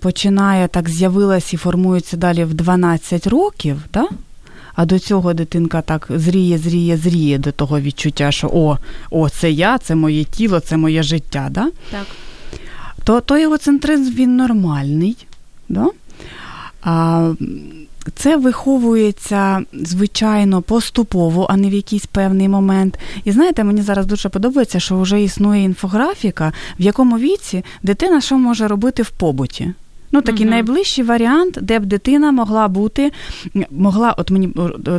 [0.00, 4.08] починає так з'явилась і формується далі в 12 років, да?
[4.74, 8.78] а до цього дитинка так зріє, зріє, зріє до того відчуття, що о,
[9.10, 11.70] о, це я, це моє тіло, це моє життя, да?
[11.90, 12.06] так.
[13.04, 15.26] то той егоцентризм він нормальний.
[15.68, 15.86] Да?
[18.14, 22.98] Це виховується, звичайно, поступово, а не в якийсь певний момент.
[23.24, 28.38] І знаєте, мені зараз дуже подобається, що вже існує інфографіка, в якому віці дитина що
[28.38, 29.72] може робити в побуті.
[30.12, 33.12] Ну, такий uh найближчий варіант, де б дитина могла бути,
[33.70, 34.54] могла, от мені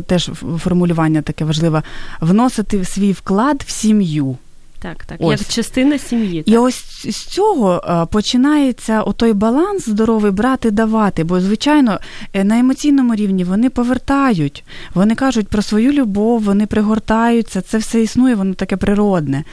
[0.06, 1.82] теж формулювання таке важливе,
[2.20, 4.36] вносити свій вклад в сім'ю.
[4.78, 5.40] Так, так, ось.
[5.40, 6.42] як частина сім'ї.
[6.42, 6.54] Так.
[6.54, 11.24] І ось з цього е, починається отой баланс здоровий брати, давати.
[11.24, 12.00] Бо, звичайно,
[12.32, 18.02] е, на емоційному рівні вони повертають, вони кажуть про свою любов, вони пригортаються, це все
[18.02, 19.44] існує, воно таке природне.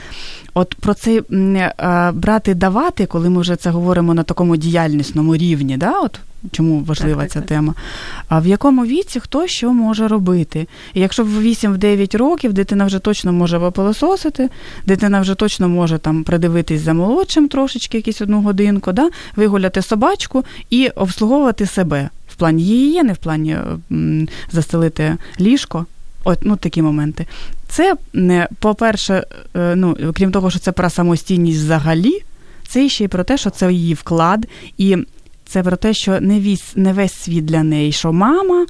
[0.54, 5.78] От про це е, брати, давати, коли ми вже це говоримо на такому діяльнісному рівні,
[5.78, 6.20] да, от
[6.52, 7.74] чому важлива так, ця так, тема.
[8.28, 10.68] А в якому віці хто що може робити?
[10.94, 14.50] І якщо в 8-9 років дитина вже точно може попилососити,
[14.86, 19.10] дитина вже точно може там придивитись за молодшим трошечки, якусь одну годинку, да?
[19.36, 23.58] вигуляти собачку і обслуговувати себе в плані її, не в плані
[23.92, 25.86] м, застелити ліжко.
[26.24, 27.28] От, ну, такі моменти.
[27.68, 27.96] Це,
[28.60, 29.26] по-перше,
[29.56, 32.20] е, ну, крім того, що це про самостійність взагалі,
[32.68, 34.98] це ще й про те, що це її вклад, і
[35.54, 38.66] це про те, що не весь, не весь світ для неї, що мама.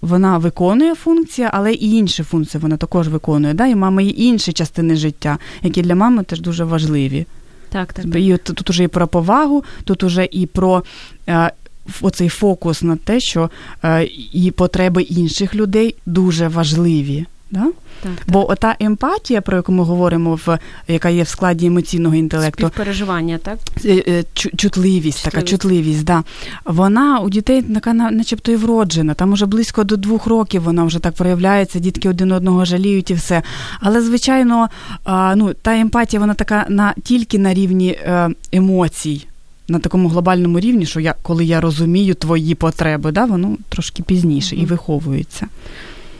[0.00, 3.54] Вона виконує функції, але і інші функції вона також виконує.
[3.54, 3.66] Да?
[3.66, 7.26] І мама є інші частини життя, які для мами теж дуже важливі.
[7.68, 8.04] Так, так.
[8.16, 10.84] І Тут, тут уже і про повагу, тут уже і про
[11.28, 11.52] е,
[12.00, 13.50] оцей фокус на те, що
[13.84, 17.26] е, і потреби інших людей дуже важливі.
[17.50, 17.66] Да?
[18.02, 18.50] Так, Бо так.
[18.50, 20.58] ота емпатія, про яку ми говоримо, в
[20.88, 23.58] яка є в складі емоційного інтелекту, Співпереживання, так?
[23.84, 26.22] Е, е, чутливість, чутливість, така чутливість, да.
[26.64, 29.14] вона у дітей така начебто і вроджена.
[29.14, 33.14] Там уже близько до двох років вона вже так проявляється, дітки один одного жаліють і
[33.14, 33.42] все.
[33.80, 34.68] Але, звичайно,
[35.36, 39.26] ну, та емпатія, вона така на тільки на рівні е, емоцій.
[39.68, 44.56] На такому глобальному рівні, що я коли я розумію твої потреби, да, воно трошки пізніше
[44.56, 45.46] і виховується.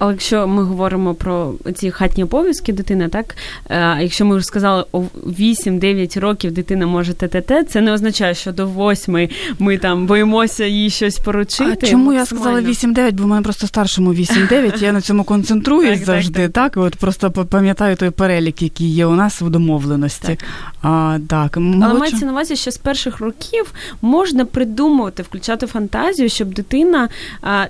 [0.01, 3.37] Але якщо ми говоримо про ці хатні обов'язки дитини, так
[3.71, 8.53] е, якщо ми вже сказали, о 8-9 років дитина може ТТТ, це не означає, що
[8.53, 11.79] до 8 ми там боїмося їй щось поручити.
[11.83, 15.99] А Чому я сказала 8-9, бо в мене просто старшому 8-9, я на цьому концентруюсь
[15.99, 16.41] так, завжди.
[16.41, 20.27] Так, так, так, от просто пам'ятаю той перелік, який є у нас в домовленості.
[20.27, 20.39] Так.
[20.83, 21.57] А, так.
[21.57, 27.09] Але мається на увазі, що з перших років можна придумувати, включати фантазію, щоб дитина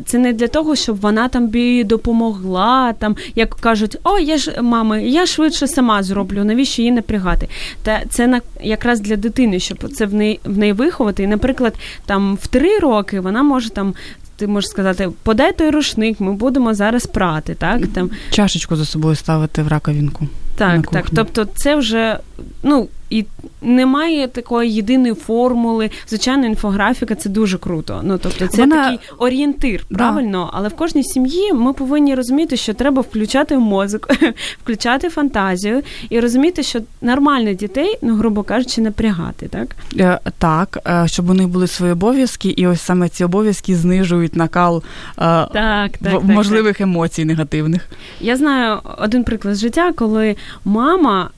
[0.07, 4.39] це не для того, щоб вона там бі допомогла допомогла, там, як кажуть, о, я
[4.39, 7.49] ж мами, я швидше сама зроблю, навіщо її напрягати?
[7.83, 11.23] Та це на якраз для дитини, щоб це в неї в неї виховати.
[11.23, 11.75] І, наприклад,
[12.07, 13.95] там в три роки вона може там.
[14.37, 19.17] Ти можеш сказати, подай той рушник, ми будемо зараз прати, так там чашечку за собою
[19.17, 20.29] ставити в раковінку.
[20.57, 21.07] Так, так.
[21.15, 22.19] Тобто, це вже
[22.63, 23.25] ну і
[23.63, 25.91] немає такої єдиної формули.
[26.09, 28.01] Звичайно, інфографіка це дуже круто.
[28.05, 28.85] Ну тобто, це Вона...
[28.85, 30.59] такий орієнтир, правильно, да.
[30.59, 34.11] але в кожній сім'ї ми повинні розуміти, що треба включати мозок,
[34.63, 41.09] включати фантазію і розуміти, що нормально дітей, ну грубо кажучи, напрягати, так е, так, е,
[41.09, 45.51] щоб у них були свої обов'язки, і ось саме ці обов'язки знижують накал е, так,
[45.53, 46.81] так, так, можливих так.
[46.81, 47.89] емоцій негативних.
[48.21, 51.31] Я знаю один приклад життя, коли мама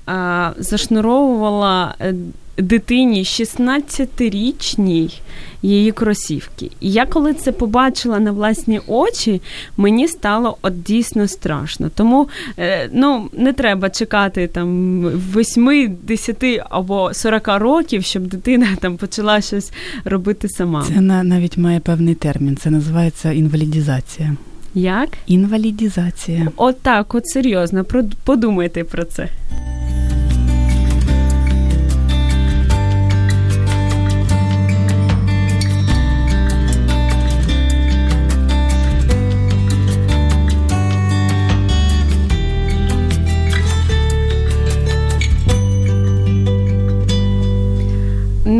[0.58, 2.14] зашнуровувала отримала е,
[2.58, 5.20] дитині 16-річній
[5.62, 6.70] її кросівки.
[6.80, 9.40] І я коли це побачила на власні очі,
[9.76, 11.90] мені стало от дійсно страшно.
[11.94, 15.00] Тому е, ну, не треба чекати там
[15.36, 19.72] 8, 10 або 40 років, щоб дитина там почала щось
[20.04, 20.84] робити сама.
[20.94, 22.56] Це навіть має певний термін.
[22.56, 24.36] Це називається інвалідізація.
[24.74, 25.08] Як?
[25.26, 26.48] Інвалідізація.
[26.56, 27.84] От так, от серйозно,
[28.24, 29.28] подумайте про це.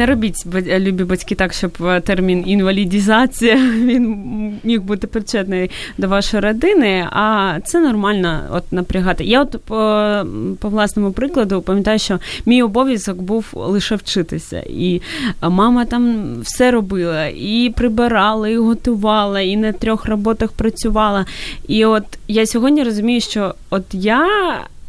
[0.02, 0.46] Не робіть
[0.78, 7.58] любі батьки так, щоб е, термін інвалідізація він міг бути причетний до вашої родини, а
[7.64, 9.24] це нормально от напрягати.
[9.24, 10.22] Я от по,
[10.60, 14.64] по власному прикладу пам'ятаю, що мій обов'язок був лише вчитися.
[14.68, 15.00] І
[15.42, 21.26] мама там все робила, і прибирала, і готувала, і на трьох роботах працювала.
[21.68, 24.26] І от я сьогодні розумію, що от я.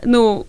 [0.05, 0.45] Ну,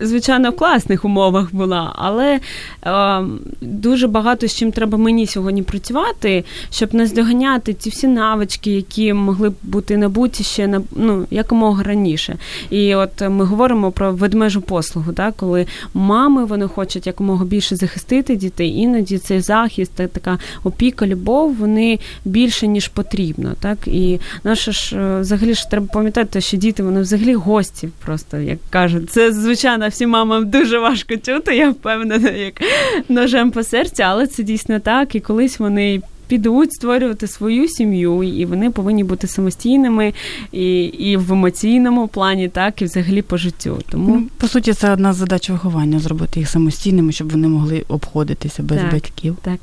[0.00, 2.40] звичайно, в класних умовах була, але
[2.86, 3.22] е,
[3.60, 9.50] дуже багато з чим треба мені сьогодні працювати, щоб наздоганяти ці всі навички, які могли
[9.50, 12.36] б бути набуті ще на ну, якомога раніше.
[12.70, 18.36] І от ми говоримо про ведмежу послугу, так, коли мами вони хочуть якомога більше захистити
[18.36, 23.54] дітей, іноді цей захист, така опіка, любов, вони більше ніж потрібно.
[23.60, 23.78] Так?
[23.86, 28.58] І наше ж е, взагалі ж треба пам'ятати, що діти вони взагалі гості, просто як
[28.70, 32.62] кажуть, це звичайно звичайно, всім мамам дуже важко чути, я впевнена, як
[33.08, 35.14] ножем по серцю, але це дійсно так.
[35.14, 36.00] І колись вони.
[36.26, 40.14] Підуть створювати свою сім'ю, і вони повинні бути самостійними
[40.52, 43.78] і і в емоційному плані, так і взагалі по життю.
[43.88, 47.84] Тому ну, по суті, це одна з задач виховання зробити їх самостійними, щоб вони могли
[47.88, 49.36] обходитися без так, батьків.
[49.42, 49.58] Так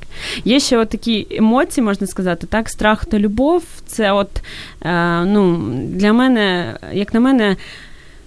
[0.46, 3.64] є ще от такі емоції, можна сказати, так, страх та любов.
[3.86, 4.42] Це, от
[4.82, 7.56] е, ну для мене, як на мене.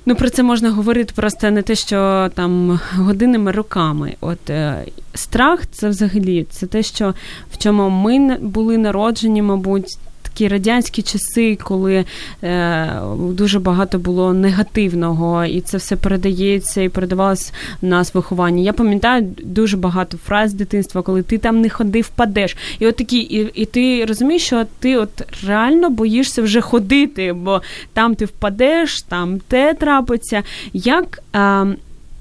[0.07, 4.15] Ну, про це можна говорити просто не те, що там годинами роками.
[4.21, 4.85] От е,
[5.15, 7.15] страх це взагалі це те, що
[7.53, 9.99] в чому ми були народжені, мабуть,
[10.33, 12.05] такі радянські часи, коли
[12.43, 12.93] е,
[13.31, 18.63] дуже багато було негативного, і це все передається і передавалось в нас виховання.
[18.63, 22.57] Я пам'ятаю дуже багато фраз дитинства, коли ти там не ходи, впадеш.
[22.79, 27.63] І от такі, і, і ти розумієш, що ти от реально боїшся вже ходити, бо
[27.93, 30.43] там ти впадеш, там те трапиться.
[30.73, 31.67] Як е,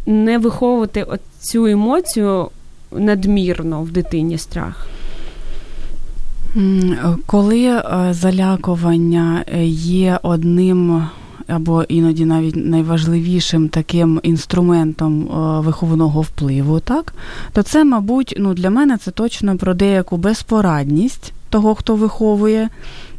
[0.06, 1.06] не виховувати
[1.42, 2.50] цю емоцію
[2.92, 4.99] надмірно в дитині страх?
[7.26, 11.08] Коли е, залякування е, є одним
[11.48, 17.14] або іноді навіть найважливішим таким інструментом е, виховного впливу, так,
[17.54, 22.70] то це, мабуть, ну, для мене це точно про деяку безпорадність того, хто виховує.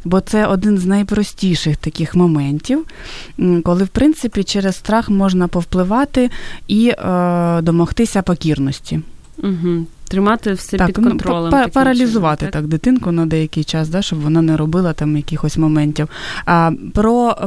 [0.05, 2.85] Бо це один з найпростіших таких моментів,
[3.63, 6.29] коли, в принципі, через страх можна повпливати
[6.67, 9.01] і е, домогтися покірності.
[9.37, 9.85] Угу.
[10.11, 11.53] Тримати все так, під ну, контролем.
[11.53, 12.61] Ну, паралізувати чином, так?
[12.61, 16.07] так дитинку на деякий час, да, щоб вона не робила там якихось моментів.
[16.45, 17.37] А про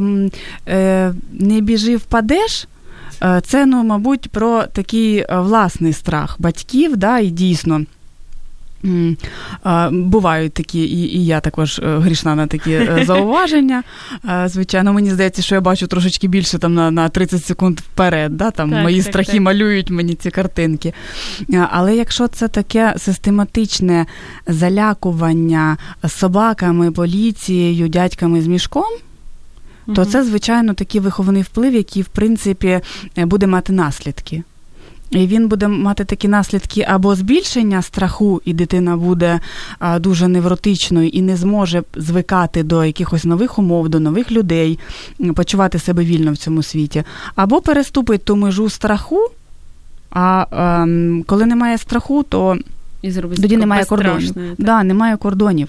[0.69, 2.69] е, не біжи, впадеш.
[3.23, 7.81] Е, це, ну, мабуть, про такий е, власний страх батьків, да, і дійсно.
[9.91, 13.83] Бувають такі, і і я також е, грішна на такі е, зауваження.
[14.47, 18.37] Звичайно, мені здається, що я бачу трошечки більше там на на 30 секунд вперед.
[18.37, 18.51] Да?
[18.51, 19.41] Там так, Мої так, страхи так.
[19.41, 20.93] малюють мені ці картинки.
[21.71, 24.07] Але якщо це таке систематичне
[24.47, 25.77] залякування
[26.09, 28.93] собаками, поліцією, дядьками з мішком.
[29.95, 32.81] То це, звичайно, такий виховний вплив, який, в принципі,
[33.17, 34.43] буде мати наслідки.
[35.15, 39.41] І він буде мати такі наслідки або збільшення страху, і дитина буде
[39.99, 44.79] дуже невротичною і не зможе звикати до якихось нових умов, до нових людей,
[45.35, 47.05] почувати себе вільно в цьому світі,
[47.35, 49.31] або переступить ту межу страху.
[50.11, 52.57] А, ем, коли немає страху, то
[53.03, 54.35] і тоді немає кордонів.
[54.59, 55.69] Да, немає кордонів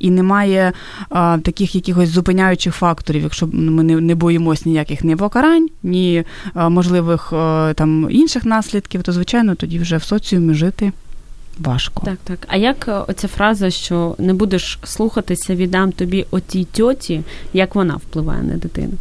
[0.00, 0.72] і немає
[1.08, 6.24] а, таких якихось зупиняючих факторів, якщо ми не не боїмося ніяких ні покарань, ні
[6.54, 10.92] а, можливих а, там інших наслідків, то звичайно тоді вже в соціумі жити.
[11.58, 12.02] Важко.
[12.04, 12.38] Так, так.
[12.48, 17.22] А як е, оця фраза, що не будеш слухатися, віддам тобі отій тьоті,
[17.52, 18.92] як вона впливає на дитину?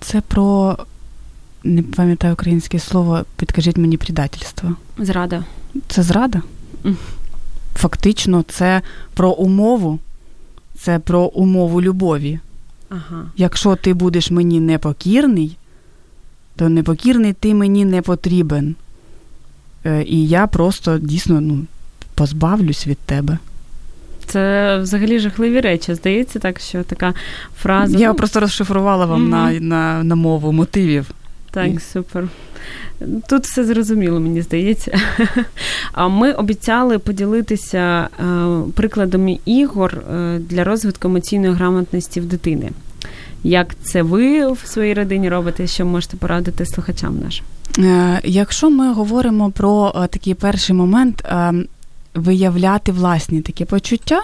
[0.00, 0.78] Це про
[1.64, 4.76] не пам'ятаю українське слово, підкажіть мені предательство.
[4.98, 5.44] Зрада.
[5.88, 6.42] Це зрада?
[7.82, 8.82] Фактично це
[9.14, 9.98] про умову,
[10.78, 12.38] це про умову любові.
[12.88, 13.30] Ага.
[13.36, 15.56] Якщо ти будеш мені непокірний,
[16.56, 18.74] то непокірний ти мені не потрібен.
[19.84, 21.64] Е, і я просто дійсно ну,
[22.14, 23.38] позбавлюсь від тебе.
[24.26, 25.94] Це взагалі жахливі речі.
[25.94, 27.14] Здається, так, що така
[27.56, 27.98] фраза.
[27.98, 28.14] Я ну...
[28.14, 29.60] просто розшифрувала вам mm-hmm.
[29.60, 31.10] на, на, на мову мотивів.
[31.52, 31.78] Так, і...
[31.78, 32.28] супер.
[33.28, 34.98] Тут все зрозуміло, мені здається.
[35.92, 42.70] А ми обіцяли поділитися е, прикладами ігор е, для розвитку емоційної грамотності в дитини.
[43.44, 45.66] Як це ви в своїй родині робите?
[45.66, 47.44] Що можете порадити слухачам нашим?
[47.78, 51.24] Е, якщо ми говоримо про такий перший момент
[52.14, 54.22] виявляти власні такі почуття,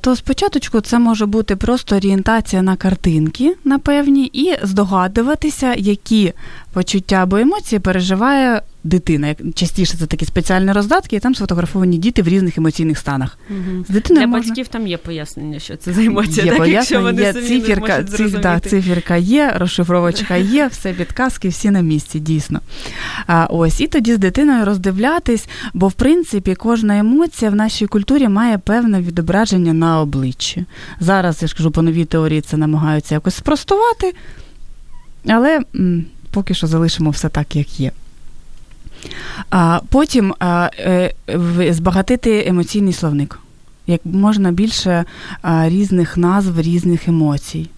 [0.00, 6.32] то спочатку це може бути просто орієнтація на картинки, на певні, і здогадуватися, які
[6.72, 9.34] почуття або емоції переживає дитина.
[9.54, 13.38] Частіше це такі спеціальні роздатки, і там сфотографовані діти в різних емоційних станах.
[13.50, 13.84] Угу.
[13.88, 14.48] З Для можна...
[14.48, 17.98] батьків там є пояснення, що це за емоція, є так, якщо вони є самі циферка,
[17.98, 22.60] не циф, да, циферка є, розшифровочка є, все підказки, всі на місці, дійсно.
[23.26, 28.28] А, Ось, І тоді з дитиною роздивлятись, бо в принципі кожна емоція в нашій культурі
[28.28, 30.64] має певне відображення на обличчі.
[31.00, 34.14] Зараз я ж кажу, по новій теорії це намагаються якось спростувати,
[35.28, 37.92] але м, поки що залишимо все так, як є.
[39.50, 41.12] А Потім а, е,
[41.70, 43.38] збагатити емоційний словник.
[43.86, 45.04] Як можна більше
[45.42, 47.68] а, різних назв, різних емоцій.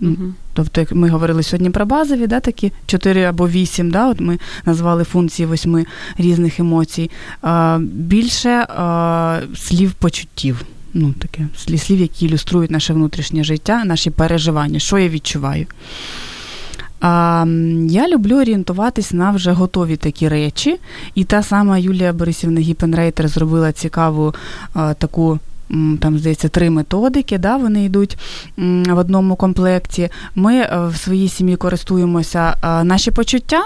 [0.00, 0.34] Угу.
[0.52, 4.38] Тобто, як ми говорили сьогодні про базові, да, такі 4 або 8, да, от ми
[4.66, 5.86] назвали функції восьми
[6.18, 7.10] різних емоцій,
[7.42, 10.64] а, більше а, слів почуттів.
[10.94, 15.66] Ну, таке слів, які ілюструють наше внутрішнє життя, наші переживання, що я відчуваю.
[17.02, 20.78] Я люблю орієнтуватись на вже готові такі речі.
[21.14, 24.34] І та сама Юлія Борисівна Гіпенрейтер зробила цікаву
[24.74, 25.38] а, таку.
[26.00, 28.16] Там, здається, три методики, да, вони йдуть
[28.86, 30.08] в одному комплекті.
[30.34, 33.62] Ми е, в своїй сім'ї користуємося наші почуття.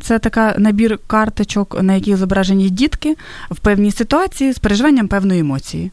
[0.00, 3.16] Це така набір карточок, на яких зображені дітки
[3.50, 5.90] в певній ситуації з переживанням певної емоції.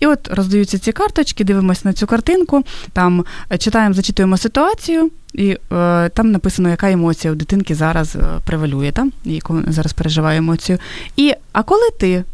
[0.00, 5.48] І от роздаються ці карточки, дивимося на цю картинку, там е, читаємо, зачитуємо ситуацію, і
[5.72, 10.78] е, там написано, яка емоція у дитинки зараз е, превалює, там, яку зараз переживає емоцію.
[11.16, 12.24] І а коли ти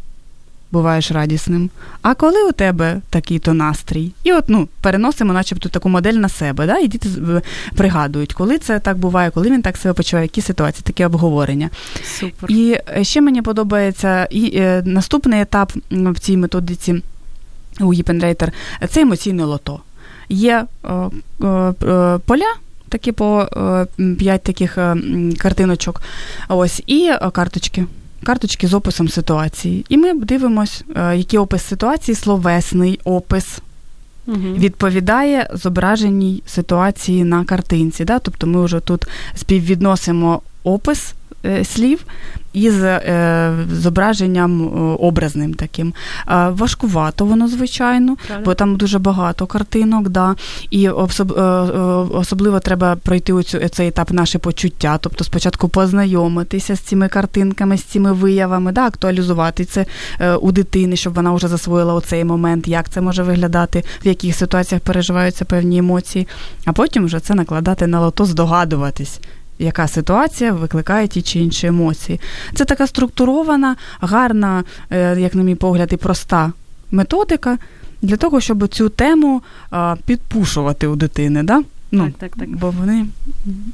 [0.73, 1.69] буваєш радісним.
[2.01, 4.11] А коли у тебе такий-то настрій?
[4.23, 6.65] І от ну, переносимо, начебто, таку модель на себе.
[6.65, 6.77] Да?
[6.77, 7.09] І діти
[7.75, 11.69] пригадують, коли це так буває, коли він так себе почуває, які ситуації, таке обговорення.
[12.19, 12.51] Супер.
[12.51, 17.01] І е, ще мені подобається і е, наступний етап в цій методиці
[17.79, 18.51] у Гіпенрейтер
[18.89, 19.79] це емоційне лото.
[20.29, 22.53] Є е, е, поля.
[22.89, 23.47] Такі по
[24.19, 24.77] п'ять таких
[25.37, 26.01] картиночок.
[26.49, 27.85] Ось і карточки
[28.23, 29.85] карточки з описом ситуації.
[29.89, 33.59] І ми дивимося, е, який опис ситуації, словесний опис.
[34.27, 34.37] Угу.
[34.37, 38.05] Відповідає зображеній ситуації на картинці.
[38.05, 38.19] Да?
[38.19, 39.05] Тобто ми вже тут
[39.35, 41.13] співвідносимо опис
[41.63, 42.05] слів
[42.53, 44.67] із е, зображенням е,
[44.99, 45.93] образним таким.
[46.27, 48.45] Е, важкувато воно, звичайно, Правильно.
[48.45, 50.35] бо там дуже багато картинок, да.
[50.69, 51.79] і особ, е, е,
[52.17, 57.83] особливо треба пройти оцю, цей етап наше почуття, тобто спочатку познайомитися з цими картинками, з
[57.83, 59.85] цими виявами, да, актуалізувати це
[60.19, 64.35] е, у дитини, щоб вона вже засвоїла оцей момент, як це може виглядати, в яких
[64.35, 66.27] ситуаціях переживаються певні емоції,
[66.65, 69.19] а потім вже це накладати на лото, здогадуватись
[69.59, 72.19] яка ситуація викликає ті чи інші емоції.
[72.55, 76.51] Це така структурована, гарна, е, як на мій погляд, і проста
[76.91, 77.57] методика
[78.01, 79.41] для того, щоб цю тему
[80.05, 81.43] підпушувати у дитини.
[81.43, 81.61] Да?
[81.91, 82.49] Ну, так, так, так.
[82.49, 83.05] Бо вони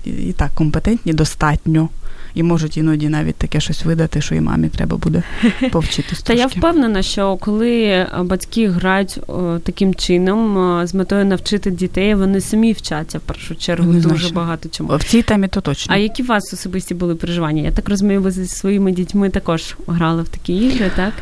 [0.05, 1.89] і так компетентні достатньо
[2.33, 5.23] і можуть іноді навіть таке щось видати, що і мамі треба буде
[5.71, 6.21] повчитись.
[6.21, 9.19] Та я впевнена, що коли батьки грають
[9.63, 14.69] таким чином з метою навчити дітей, вони самі вчаться в першу чергу Не дуже багато
[14.69, 14.95] чому.
[14.97, 15.95] В цій темі то точно.
[15.95, 17.63] А які у вас особисті були переживання?
[17.63, 21.13] Я так розумію, ви зі своїми дітьми також грали в такі ігри, так?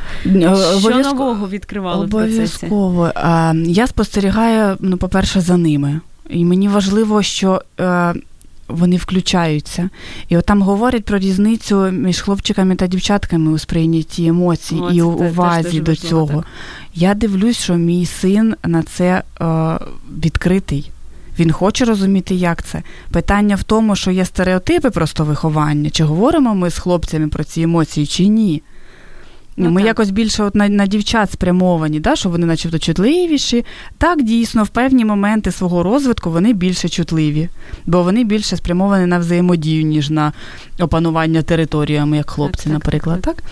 [0.80, 2.66] Що нового відкривали в процесі?
[2.66, 3.12] Обов'язково.
[3.66, 6.02] Я спостерігаю, ну, по-перше, за ними.
[6.30, 8.14] І мені важливо, що е,
[8.68, 9.90] вони включаються.
[10.30, 15.02] І от там говорять про різницю між хлопчиками та дівчатками у сприйнятті емоцій О, і
[15.02, 16.36] увазі до цього.
[16.36, 16.46] Так.
[16.96, 19.46] Я дивлюсь, що мій син на це е,
[20.24, 20.92] відкритий.
[21.40, 22.84] Він хоче розуміти, як це.
[23.12, 25.90] Питання в тому, що є стереотипи просто виховання.
[25.90, 28.62] Чи говоримо ми з хлопцями про ці емоції, чи ні?
[29.60, 29.88] Ну, Ми так.
[29.88, 33.66] якось більше от на на дівчат спрямовані, да, що вони начебто чутливіші.
[33.98, 37.50] Так, дійсно, в певні моменти свого розвитку вони більше чутливі,
[37.86, 40.34] бо вони більше спрямовані на взаємодію, ніж на
[40.80, 43.22] опанування територіями, як хлопці, так, наприклад.
[43.22, 43.44] так?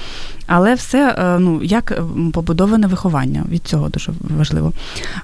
[0.48, 2.02] Але все е, ну, як
[2.34, 4.74] побудоване виховання, від цього дуже важливо.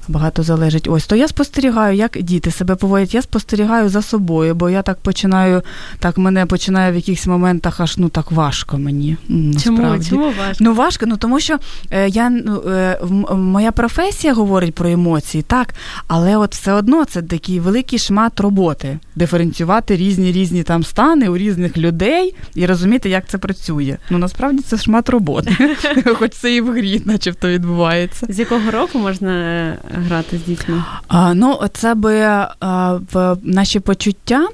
[0.07, 0.88] Багато залежить.
[0.89, 3.13] Ось то я спостерігаю, як діти себе поводять.
[3.13, 5.61] Я спостерігаю за собою, бо я так починаю,
[5.99, 9.17] так мене починає в якихось моментах аж ну так важко мені.
[9.63, 10.57] Чому Чому важко?
[10.59, 11.57] Ну важко, ну тому що
[11.91, 12.99] е, я ну, е,
[13.36, 15.74] моя професія говорить про емоції, так,
[16.07, 18.99] але от все одно це такий великий шмат роботи.
[19.15, 23.97] Диференціювати різні різні там стани у різних людей і розуміти, як це працює.
[24.09, 25.76] Ну насправді це шмат роботи,
[26.20, 28.28] хоч це і в грі, начебто відбувається.
[28.30, 30.84] З якого року можна е, грати з дітьми?
[31.07, 34.47] А, Ну, це би а, в наші почуття.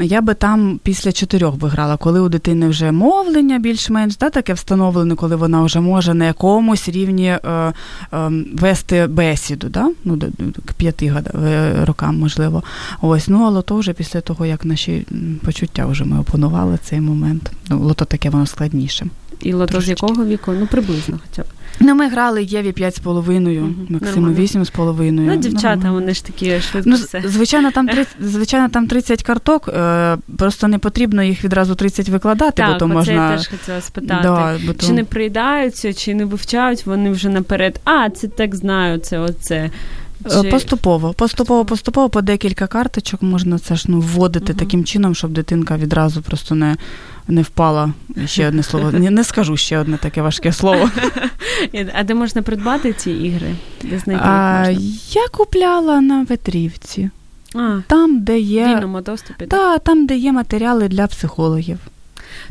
[0.00, 4.52] Я би там після чотирьох би грала, коли у дитини вже мовлення більш-менш да, таке
[4.52, 7.38] встановлене, коли вона вже може на якомусь рівні е,
[8.12, 9.88] е, вести бесіду, да?
[10.04, 10.26] ну, до,
[10.66, 12.62] к п'яти е, рокам, можливо.
[13.00, 15.06] Ось, ну, але то вже після того, як наші
[15.44, 17.50] почуття вже ми опанували цей момент.
[17.70, 19.06] Ну, лото таке воно складніше.
[19.42, 20.52] І лото з якого віку?
[20.60, 21.46] Ну, приблизно хоча б.
[21.80, 25.10] Ну, ми грали Єві 5,5, угу, Максиму 8,5.
[25.10, 25.94] Ну, дівчата, Нормально.
[25.94, 27.22] вони ж такі швидко ну, все.
[27.26, 32.62] Звичайно, там 30, звичайно, там 30 карток, е, просто не потрібно їх відразу 30 викладати,
[32.62, 33.12] так, бо то можна...
[33.12, 34.22] я теж хотіла спитати.
[34.22, 34.86] Да, бо то...
[34.86, 39.70] Чи не приїдаються, чи не вивчають, вони вже наперед, а, це так знаю, це оце.
[40.30, 40.50] Чи...
[40.50, 45.30] Поступово, поступово, поступово по декілька карточок можна це ж ну вводити uh таким чином, щоб
[45.30, 46.76] дитинка відразу просто не
[47.28, 47.92] не впала.
[48.26, 48.92] Ще одне слово.
[48.92, 50.90] Не, не скажу ще одне таке важке слово.
[51.94, 53.54] А де можна придбати ці ігри?
[53.82, 54.70] Де знайти а,
[55.10, 57.10] Я купляла на Ветрівці.
[57.54, 59.46] А, Там, де є вільному доступі.
[59.46, 61.78] Та, там, де є матеріали для психологів.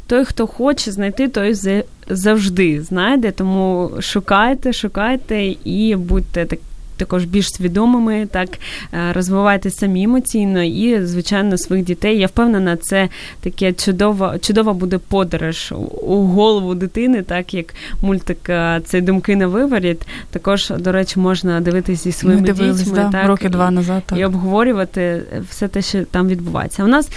[0.07, 3.31] Той, хто хоче знайти, той завжди знайде.
[3.31, 6.59] Тому шукайте, шукайте і будьте так
[7.01, 8.49] також більш свідомими, так
[8.93, 12.19] е, розвивайте самі емоційно і, звичайно, своїх дітей.
[12.19, 18.81] Я впевнена, це таке чудова, чудова буде подорож у голову дитини, так як мультик е,
[18.85, 20.01] цей думки на виворіт.
[20.31, 24.03] Також, до речі, можна дивитися зі своїми Ми дивились, дітьми, да, так роки два назад
[24.05, 24.19] так.
[24.19, 26.83] і обговорювати все те, що там відбувається.
[26.83, 27.09] У нас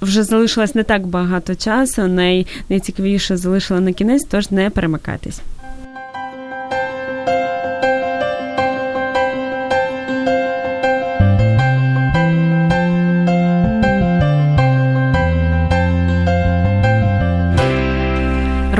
[0.00, 2.02] вже залишилось не так багато часу.
[2.06, 5.40] Най, найцікавіше залишили на кінець, тож не перемикайтесь.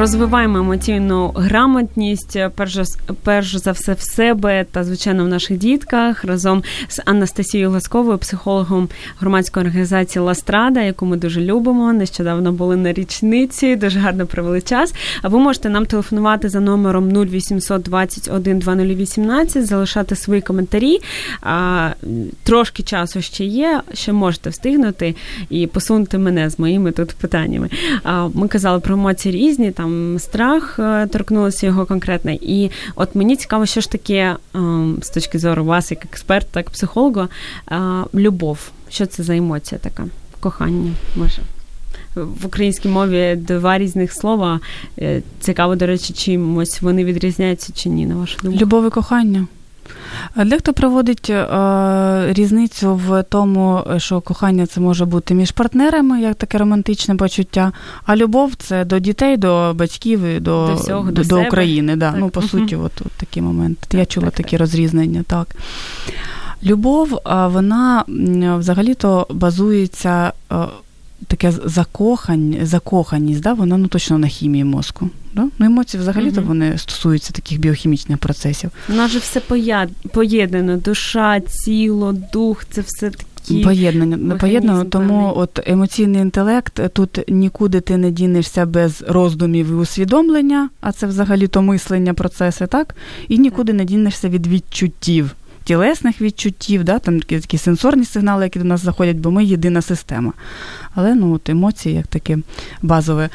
[0.04, 2.78] Розвиваємо емоційну грамотність, перш,
[3.22, 8.88] перш за все в себе та звичайно в наших дітках разом з Анастасією Гласковою, психологом
[9.18, 11.92] громадської організації Ластрада, яку ми дуже любимо.
[11.92, 14.94] Нещодавно були на річниці, дуже гарно провели час.
[15.22, 20.98] А ви можете нам телефонувати за номером 0800 21 2018, залишати свої коментарі.
[21.40, 21.90] А,
[22.42, 25.14] Трошки часу ще є, ще можете встигнути
[25.50, 27.68] і посунути мене з моїми тут питаннями.
[28.02, 29.70] А, Ми казали про емоції різні.
[29.70, 32.30] там страх е, торкнулося його конкретно.
[32.32, 36.70] І от мені цікаво, що ж таке ем, з точки зору вас, як експерта, як
[36.70, 37.28] психолога,
[37.72, 37.78] е,
[38.14, 38.58] любов.
[38.88, 40.06] Що це за емоція така?
[40.40, 41.42] Кохання може?
[42.14, 44.60] в українській мові два різних слова.
[44.98, 48.58] Е, цікаво, до речі, чимось вони відрізняються чи ні, на вашу думку?
[48.58, 49.46] Любов і кохання.
[50.36, 56.58] Дехто проводить е, різницю в тому, що кохання це може бути між партнерами, як таке
[56.58, 57.72] романтичне почуття,
[58.06, 61.96] а любов це до дітей, до батьків і до до, всього, до, до, України.
[61.96, 62.10] Да.
[62.10, 62.20] Так.
[62.20, 63.78] Ну, по суті, от, от такий момент.
[63.88, 64.60] Так, Я чула так, такі так.
[64.60, 65.22] розрізнення.
[65.26, 65.56] Так.
[66.62, 68.04] Любов, вона
[68.58, 70.32] взагалі-то базується.
[71.26, 75.10] Таке закохань, закоханість, да, вона ну точно на хімії мозку.
[75.34, 75.48] Да?
[75.58, 76.48] Ну, Емоції взагалі-то Угу.
[76.48, 78.70] вони стосуються таких біохімічних процесів.
[78.88, 79.40] У нас же все
[80.12, 80.76] поєднано.
[80.76, 83.64] Душа, тіло, дух це все такі.
[83.64, 90.68] Поєднання поєднано, тому от емоційний інтелект тут нікуди ти не дінешся без роздумів і усвідомлення,
[90.80, 92.96] а це взагалі то мислення, процеси, так?
[93.28, 95.30] І нікуди не дінешся від відчуттів.
[95.64, 99.82] Тілесних відчуттів, да, там такі, такі сенсорні сигнали, які до нас заходять, бо ми єдина
[99.82, 100.32] система.
[100.94, 102.38] Але ну, от емоції, як таке
[102.82, 103.28] базове,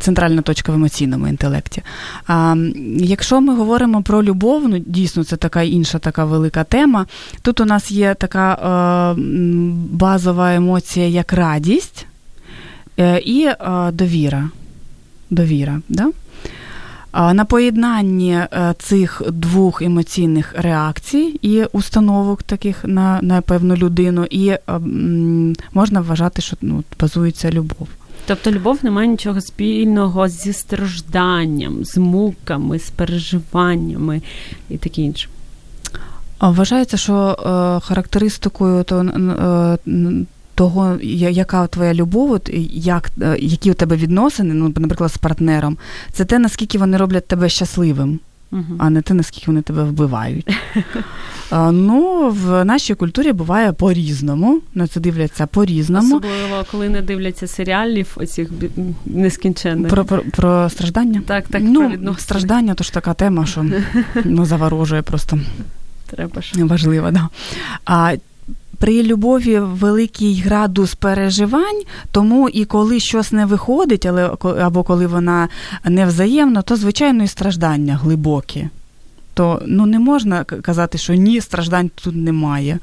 [0.00, 1.82] центральна точка в емоційному інтелекті.
[2.26, 2.56] А,
[2.96, 7.06] якщо ми говоримо про любов, ну дійсно це така інша така велика тема.
[7.42, 9.20] Тут у нас є така е,
[9.92, 12.06] базова емоція, як радість
[12.98, 13.56] е, і е,
[13.92, 14.48] довіра.
[15.30, 16.10] Довіра, да?
[17.14, 24.48] На поєднанні е, цих двох емоційних реакцій і установок таких на, на певну людину, і
[24.48, 24.60] е,
[25.74, 27.88] можна вважати, що ну, базується любов.
[28.26, 34.22] Тобто любов не має нічого спільного зі стражданням, з муками, з переживаннями
[34.70, 35.28] і таке інше.
[36.40, 39.04] Вважається, що е, характеристикою то,
[40.62, 40.98] того,
[41.30, 45.78] яка твоя любов, от, як, е, які у тебе відносини, ну, наприклад, з партнером,
[46.12, 48.20] це те, наскільки вони роблять тебе щасливим,
[48.52, 48.74] Угу.
[48.78, 50.56] а не те, наскільки вони тебе вбивають.
[51.50, 56.16] А, ну, в нашій культурі буває по-різному, на це дивляться по-різному.
[56.16, 58.48] Особливо, коли не дивляться серіалів оцих
[59.06, 59.90] нескінченних.
[59.90, 61.22] Про, про, про страждання?
[61.26, 62.18] Так, так, ну, відносини.
[62.18, 63.64] страждання то ж така тема, що
[64.24, 65.38] ну, заворожує просто.
[66.06, 66.64] Треба ж.
[66.64, 67.28] Важливо, да.
[67.84, 68.14] А
[68.82, 74.30] при любові великий градус переживань, тому і коли щось не виходить, але
[74.60, 75.48] або коли вона
[75.84, 78.68] невзаємна, то звичайно і страждання глибокі.
[79.34, 82.78] То ну не можна казати, що ні, страждань тут немає.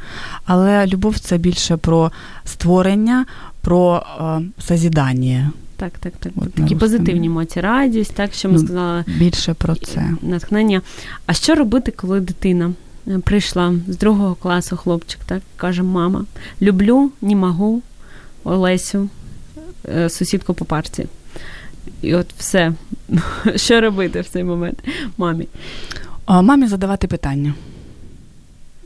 [0.46, 2.12] Але любов це більше про
[2.46, 3.26] створення,
[3.62, 5.52] про е, созідання.
[5.78, 6.32] Так, так, так.
[6.36, 10.10] От, Такі позитивні емоції, радість, так, що ми Ну, сказали, Більше про це.
[10.22, 10.82] натхнення.
[11.26, 12.72] А що робити, коли дитина
[13.24, 16.26] прийшла з другого класу хлопчик, так, каже, мама,
[16.62, 17.82] люблю, не можу
[18.44, 19.10] Олесю,
[19.96, 21.08] е, сусідку по парті.
[22.02, 22.74] І от все.
[23.56, 24.84] Що робити в цей момент
[25.18, 25.48] мамі?
[26.26, 27.54] А, Мамі задавати питання.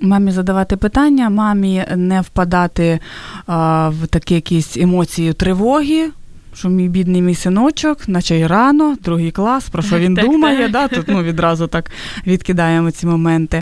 [0.02, 3.00] Мамі задавати питання, мамі не впадати
[3.46, 6.10] а, в такі якісь емоції тривоги.
[6.56, 10.58] Що мій бідний мій синочок, наче й рано, другий клас, про що він Так, думає,
[10.58, 10.72] так.
[10.72, 11.92] да, тут ну, відразу так
[12.28, 13.62] відкидаємо ці моменти.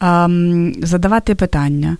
[0.00, 0.28] А,
[0.82, 1.96] задавати питання.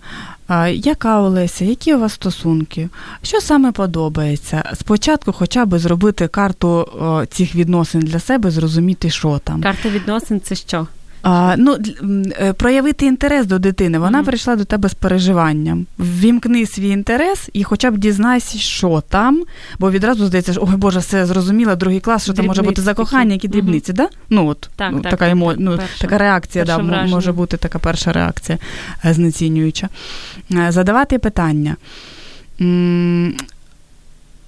[0.47, 2.89] А, яка Олеся, які у вас стосунки?
[3.23, 4.63] Що саме подобається?
[4.73, 9.61] Спочатку хоча б зробити карту о, цих відносин для себе, зрозуміти, що там.
[9.61, 10.87] Карта відносин це що?
[11.21, 11.77] А, ну,
[12.41, 13.99] е, проявити інтерес до дитини.
[13.99, 14.25] Вона Мгм.
[14.27, 15.85] прийшла до тебе з переживанням.
[15.99, 19.43] Ввімкни свій інтерес і хоча б дізнайся, що там,
[19.79, 22.85] бо відразу здається, що ой Боже, все зрозуміло, другий клас, що там може бути Дрібниці
[22.85, 24.09] закохання, які дрібниці, да?
[24.29, 25.51] Ну от Так, ну, так, така так, емо...
[25.51, 27.15] так, ну, перша- така реакція, да, враження.
[27.15, 28.57] може бути така перша реакція
[29.05, 29.89] е, знецінююча.
[30.51, 31.75] Е, Задавати питання.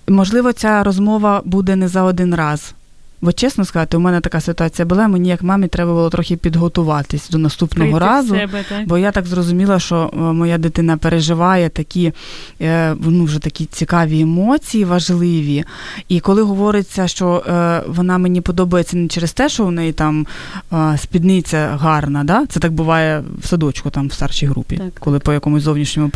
[0.07, 2.73] Можливо, ця розмова буде не за один раз.
[3.21, 7.29] Бо чесно сказати, у мене така ситуація була, мені як мамі треба було трохи підготуватись
[7.29, 8.35] до наступного Прийти разу.
[8.35, 8.87] себе, так?
[8.87, 12.13] Бо я так зрозуміла, що е, моя дитина переживає такі
[12.61, 15.63] е, ну, вже такі цікаві емоції, важливі.
[16.07, 20.27] І коли говориться, що е, вона мені подобається не через те, що у неї там
[20.97, 22.45] спідниця гарна, да?
[22.45, 24.99] це так буває в садочку, там в старшій групі, Так.
[24.99, 26.11] коли по якомусь зовнішньому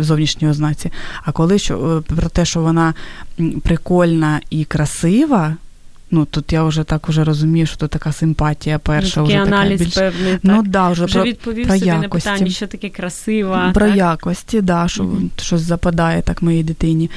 [0.00, 0.90] зовнішній ознаці.
[1.22, 2.94] А коли що, про те, що вона
[3.62, 5.56] прикольна і красива.
[6.10, 9.20] Ну, тут я вже так уже розумію, що то така симпатія перша.
[9.20, 9.94] Такий вже така аналіз більш...
[9.94, 10.32] певний.
[10.32, 10.40] Так?
[10.42, 13.70] Ну да, вже, вже про, відповів про собі на питання, що таке красива.
[13.74, 13.96] про так?
[13.96, 15.30] якості, да, що Мгм.
[15.36, 17.10] щось западає так моїй дитині.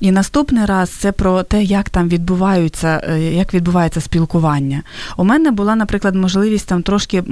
[0.00, 4.82] І наступний раз це про те, як там відбуваються, е, як відбувається спілкування.
[5.16, 7.22] У мене була, наприклад, можливість там трошки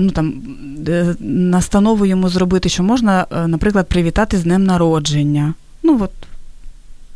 [0.00, 0.34] ну, там,
[0.88, 5.54] е, настанову йому зробити, що можна, е, наприклад, привітати з днем народження.
[5.82, 6.10] Ну от.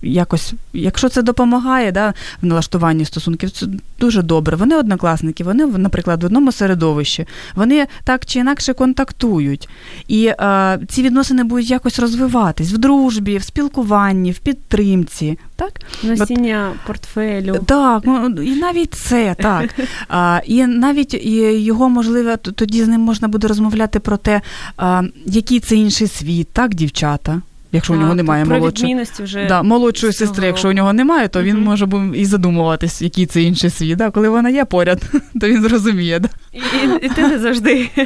[0.05, 3.67] Якось, якщо це допомагає да, в налаштуванні стосунків, це
[4.01, 4.57] дуже добре.
[4.57, 9.69] Вони однокласники, вони, наприклад, в одному середовищі, вони так чи інакше контактують.
[10.09, 15.39] І е, ці відносини будуть якось розвиватись в дружбі, в спілкуванні, в підтримці.
[15.57, 15.81] Так?
[16.03, 17.65] Носіння От, портфелю.
[17.67, 19.75] Так, ну, і навіть це так.
[20.09, 24.41] А, І навіть його можливо тоді з ним можна буде розмовляти про те,
[24.77, 27.43] а, який це інший світ, так, дівчата.
[27.75, 31.43] Якщо так, у нього немає молодшої вже да, молодшої сестри, якщо у нього немає, то
[31.43, 33.99] він може і задумуватись, який це інший світ.
[33.99, 34.11] Да?
[34.11, 35.03] Коли вона є поряд,
[35.41, 36.18] то він зрозуміє.
[36.18, 36.29] Да?
[36.53, 37.91] І, і, і ти не завжди.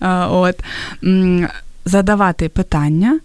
[0.00, 0.60] А, от.
[1.84, 3.20] Задавати питання,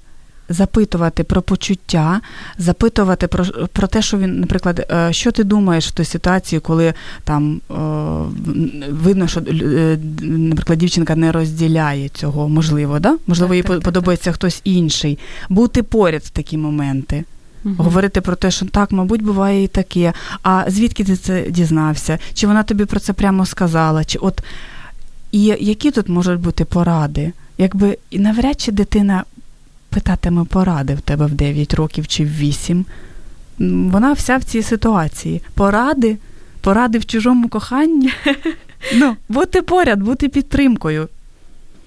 [0.53, 2.21] запитувати про почуття,
[2.57, 6.93] запитувати про про те, що він, наприклад, е, що ти думаєш в той ситуації, коли
[7.23, 7.73] там е,
[8.89, 13.17] видно, що е, наприклад, дівчинка не розділяє цього, можливо, да?
[13.27, 14.35] можливо, їй так, подобається так.
[14.35, 15.19] хтось інший.
[15.49, 17.23] Бути поряд в такі моменти.
[17.65, 17.75] Угу.
[17.77, 20.13] Говорити про те, що так, мабуть, буває і таке.
[20.43, 22.19] А звідки ти це дізнався?
[22.33, 24.03] Чи вона тобі про це прямо сказала?
[24.03, 24.43] Чи от
[25.31, 27.31] І які тут можуть бути поради?
[27.57, 29.23] Якби і навряд чи дитина
[29.91, 32.85] питатиме поради в тебе в 9 років чи в 8.
[33.91, 35.41] Вона вся в цій ситуації.
[35.53, 36.17] Поради,
[36.61, 38.11] поради в чужому коханні.
[38.95, 41.07] Ну, Бути поряд, бути підтримкою.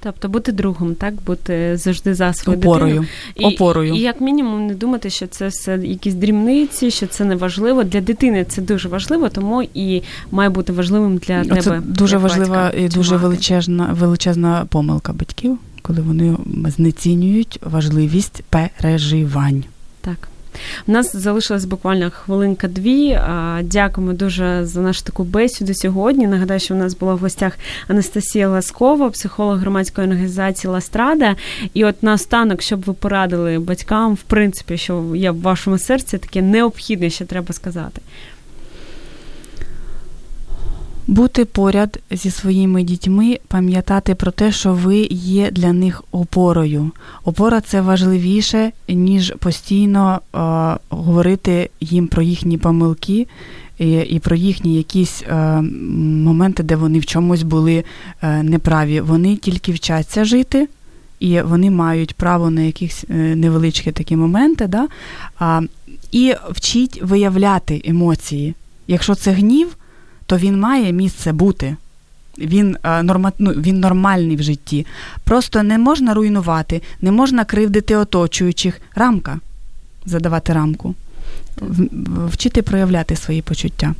[0.00, 3.06] Тобто бути другом, так, бути завжди за свою Опорою.
[3.34, 3.94] І, Опорою.
[3.94, 7.84] І як мінімум не думати, що це все якісь дрібниці, що це не важливо.
[7.84, 11.62] Для дитини це дуже важливо, тому і має бути важливим для тебе.
[11.62, 16.36] Це дуже важлива і дуже величезна величезна помилка батьків коли вони
[16.70, 19.64] знецінюють важливість переживань.
[20.00, 20.28] Так.
[20.88, 23.20] У нас залишилась буквально хвилинка-дві.
[23.62, 26.26] Дякуємо дуже за нашу таку бесіду сьогодні.
[26.26, 27.58] Нагадаю, що у нас була в гостях
[27.88, 31.36] Анастасія Ласкова, психолог громадської організації Ластрада.
[31.74, 36.42] І от наостанок, щоб ви порадили батькам, в принципі, що є в вашому серці, таке
[36.42, 38.00] необхідне, що треба сказати
[41.06, 46.90] бути поряд зі своїми дітьми, пам'ятати про те, що ви є для них опорою.
[47.24, 50.38] Опора це важливіше, ніж постійно е,
[50.88, 53.26] говорити їм про їхні помилки
[53.78, 55.60] і, і про їхні якісь е,
[56.24, 57.84] моменти, де вони в чомусь були
[58.22, 59.00] е, неправі.
[59.00, 60.68] Вони тільки вчаться жити.
[61.20, 64.88] І вони мають право на якісь е, невеличкі такі моменти, да?
[65.38, 65.60] а,
[66.12, 68.54] і вчіть виявляти емоції.
[68.86, 69.76] Якщо це гнів,
[70.26, 71.76] то він має місце бути.
[72.38, 74.86] Він е, норма, ну, він нормальний в житті.
[75.24, 78.80] Просто не можна руйнувати, не можна кривдити оточуючих.
[78.94, 79.40] Рамка
[80.06, 80.94] задавати рамку,
[82.28, 83.94] вчити проявляти свої почуття.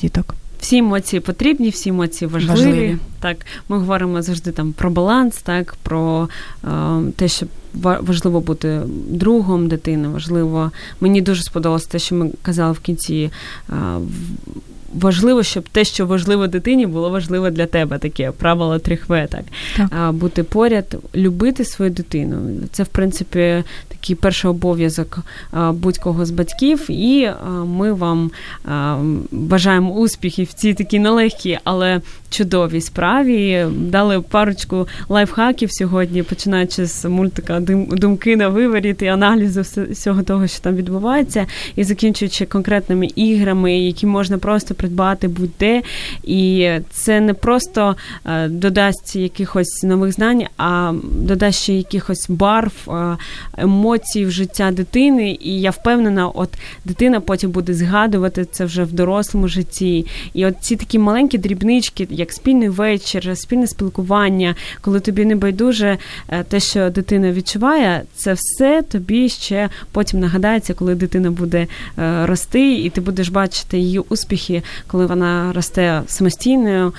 [0.00, 0.34] Діток.
[0.60, 2.56] Всі емоції потрібні, всі емоції важливі.
[2.56, 2.98] важливі.
[3.20, 3.36] Так,
[3.68, 6.28] ми говоримо завжди там про баланс, так про
[6.64, 6.68] е,
[7.16, 10.08] те, що важливо бути другом дитини.
[10.08, 10.70] Важливо.
[11.00, 13.30] Мені дуже сподобалося те, що ми казали в кінці.
[13.70, 13.74] Е,
[14.94, 17.98] важливо, щоб те, що важливо дитині, було важливо для тебе.
[17.98, 19.44] Таке правило 3Х, так.
[19.76, 20.12] так.
[20.12, 22.50] Бути поряд, любити свою дитину.
[22.72, 25.18] Це, в принципі, такий перший обов'язок
[25.72, 26.90] будь-кого з батьків.
[26.90, 27.30] І
[27.66, 28.30] ми вам
[29.30, 33.66] бажаємо успіхів в цій такій нелегкій, але чудовій справі.
[33.76, 40.60] Дали парочку лайфхаків сьогодні, починаючи з мультика Думки на виворіт і аналізу всього того, що
[40.60, 45.82] там відбувається, і закінчуючи конкретними іграми, які можна просто придбати будь-де.
[46.24, 53.16] І це не просто е, додасть якихось нових знань, а додасть ще якихось барв, е,
[53.58, 55.38] емоцій в життя дитини.
[55.40, 56.50] І я впевнена, от
[56.84, 60.06] дитина потім буде згадувати це вже в дорослому житті.
[60.34, 65.98] І от ці такі маленькі дрібнички, як спільний вечір, спільне спілкування, коли тобі не байдуже
[66.28, 71.66] е, те, що дитина відчуває, це все тобі ще потім нагадається, коли дитина буде
[72.24, 76.92] рости, і ти будеш бачити її успіхи коли вона росте самостійною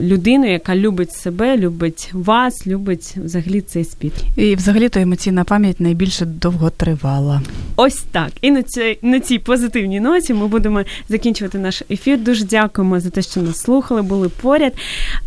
[0.00, 4.12] людиною, яка любить себе, любить вас, любить взагалі цей світ.
[4.36, 7.42] І взагалі то емоційна пам'ять найбільше довго тривала.
[7.76, 8.30] Ось так.
[8.40, 12.18] І на цій на цій позитивній ноті ми будемо закінчувати наш ефір.
[12.18, 14.72] Дуже дякуємо за те, що нас слухали, були поряд.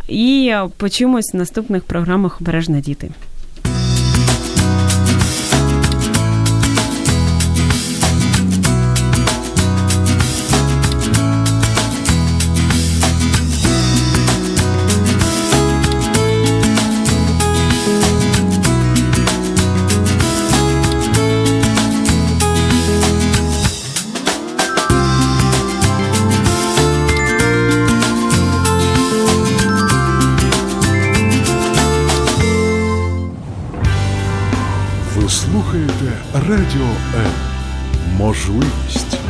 [0.08, 3.10] І почуємось в наступних програмах Обережна діти.
[36.56, 36.86] Радіо
[37.16, 37.30] М.
[38.18, 39.25] можливість.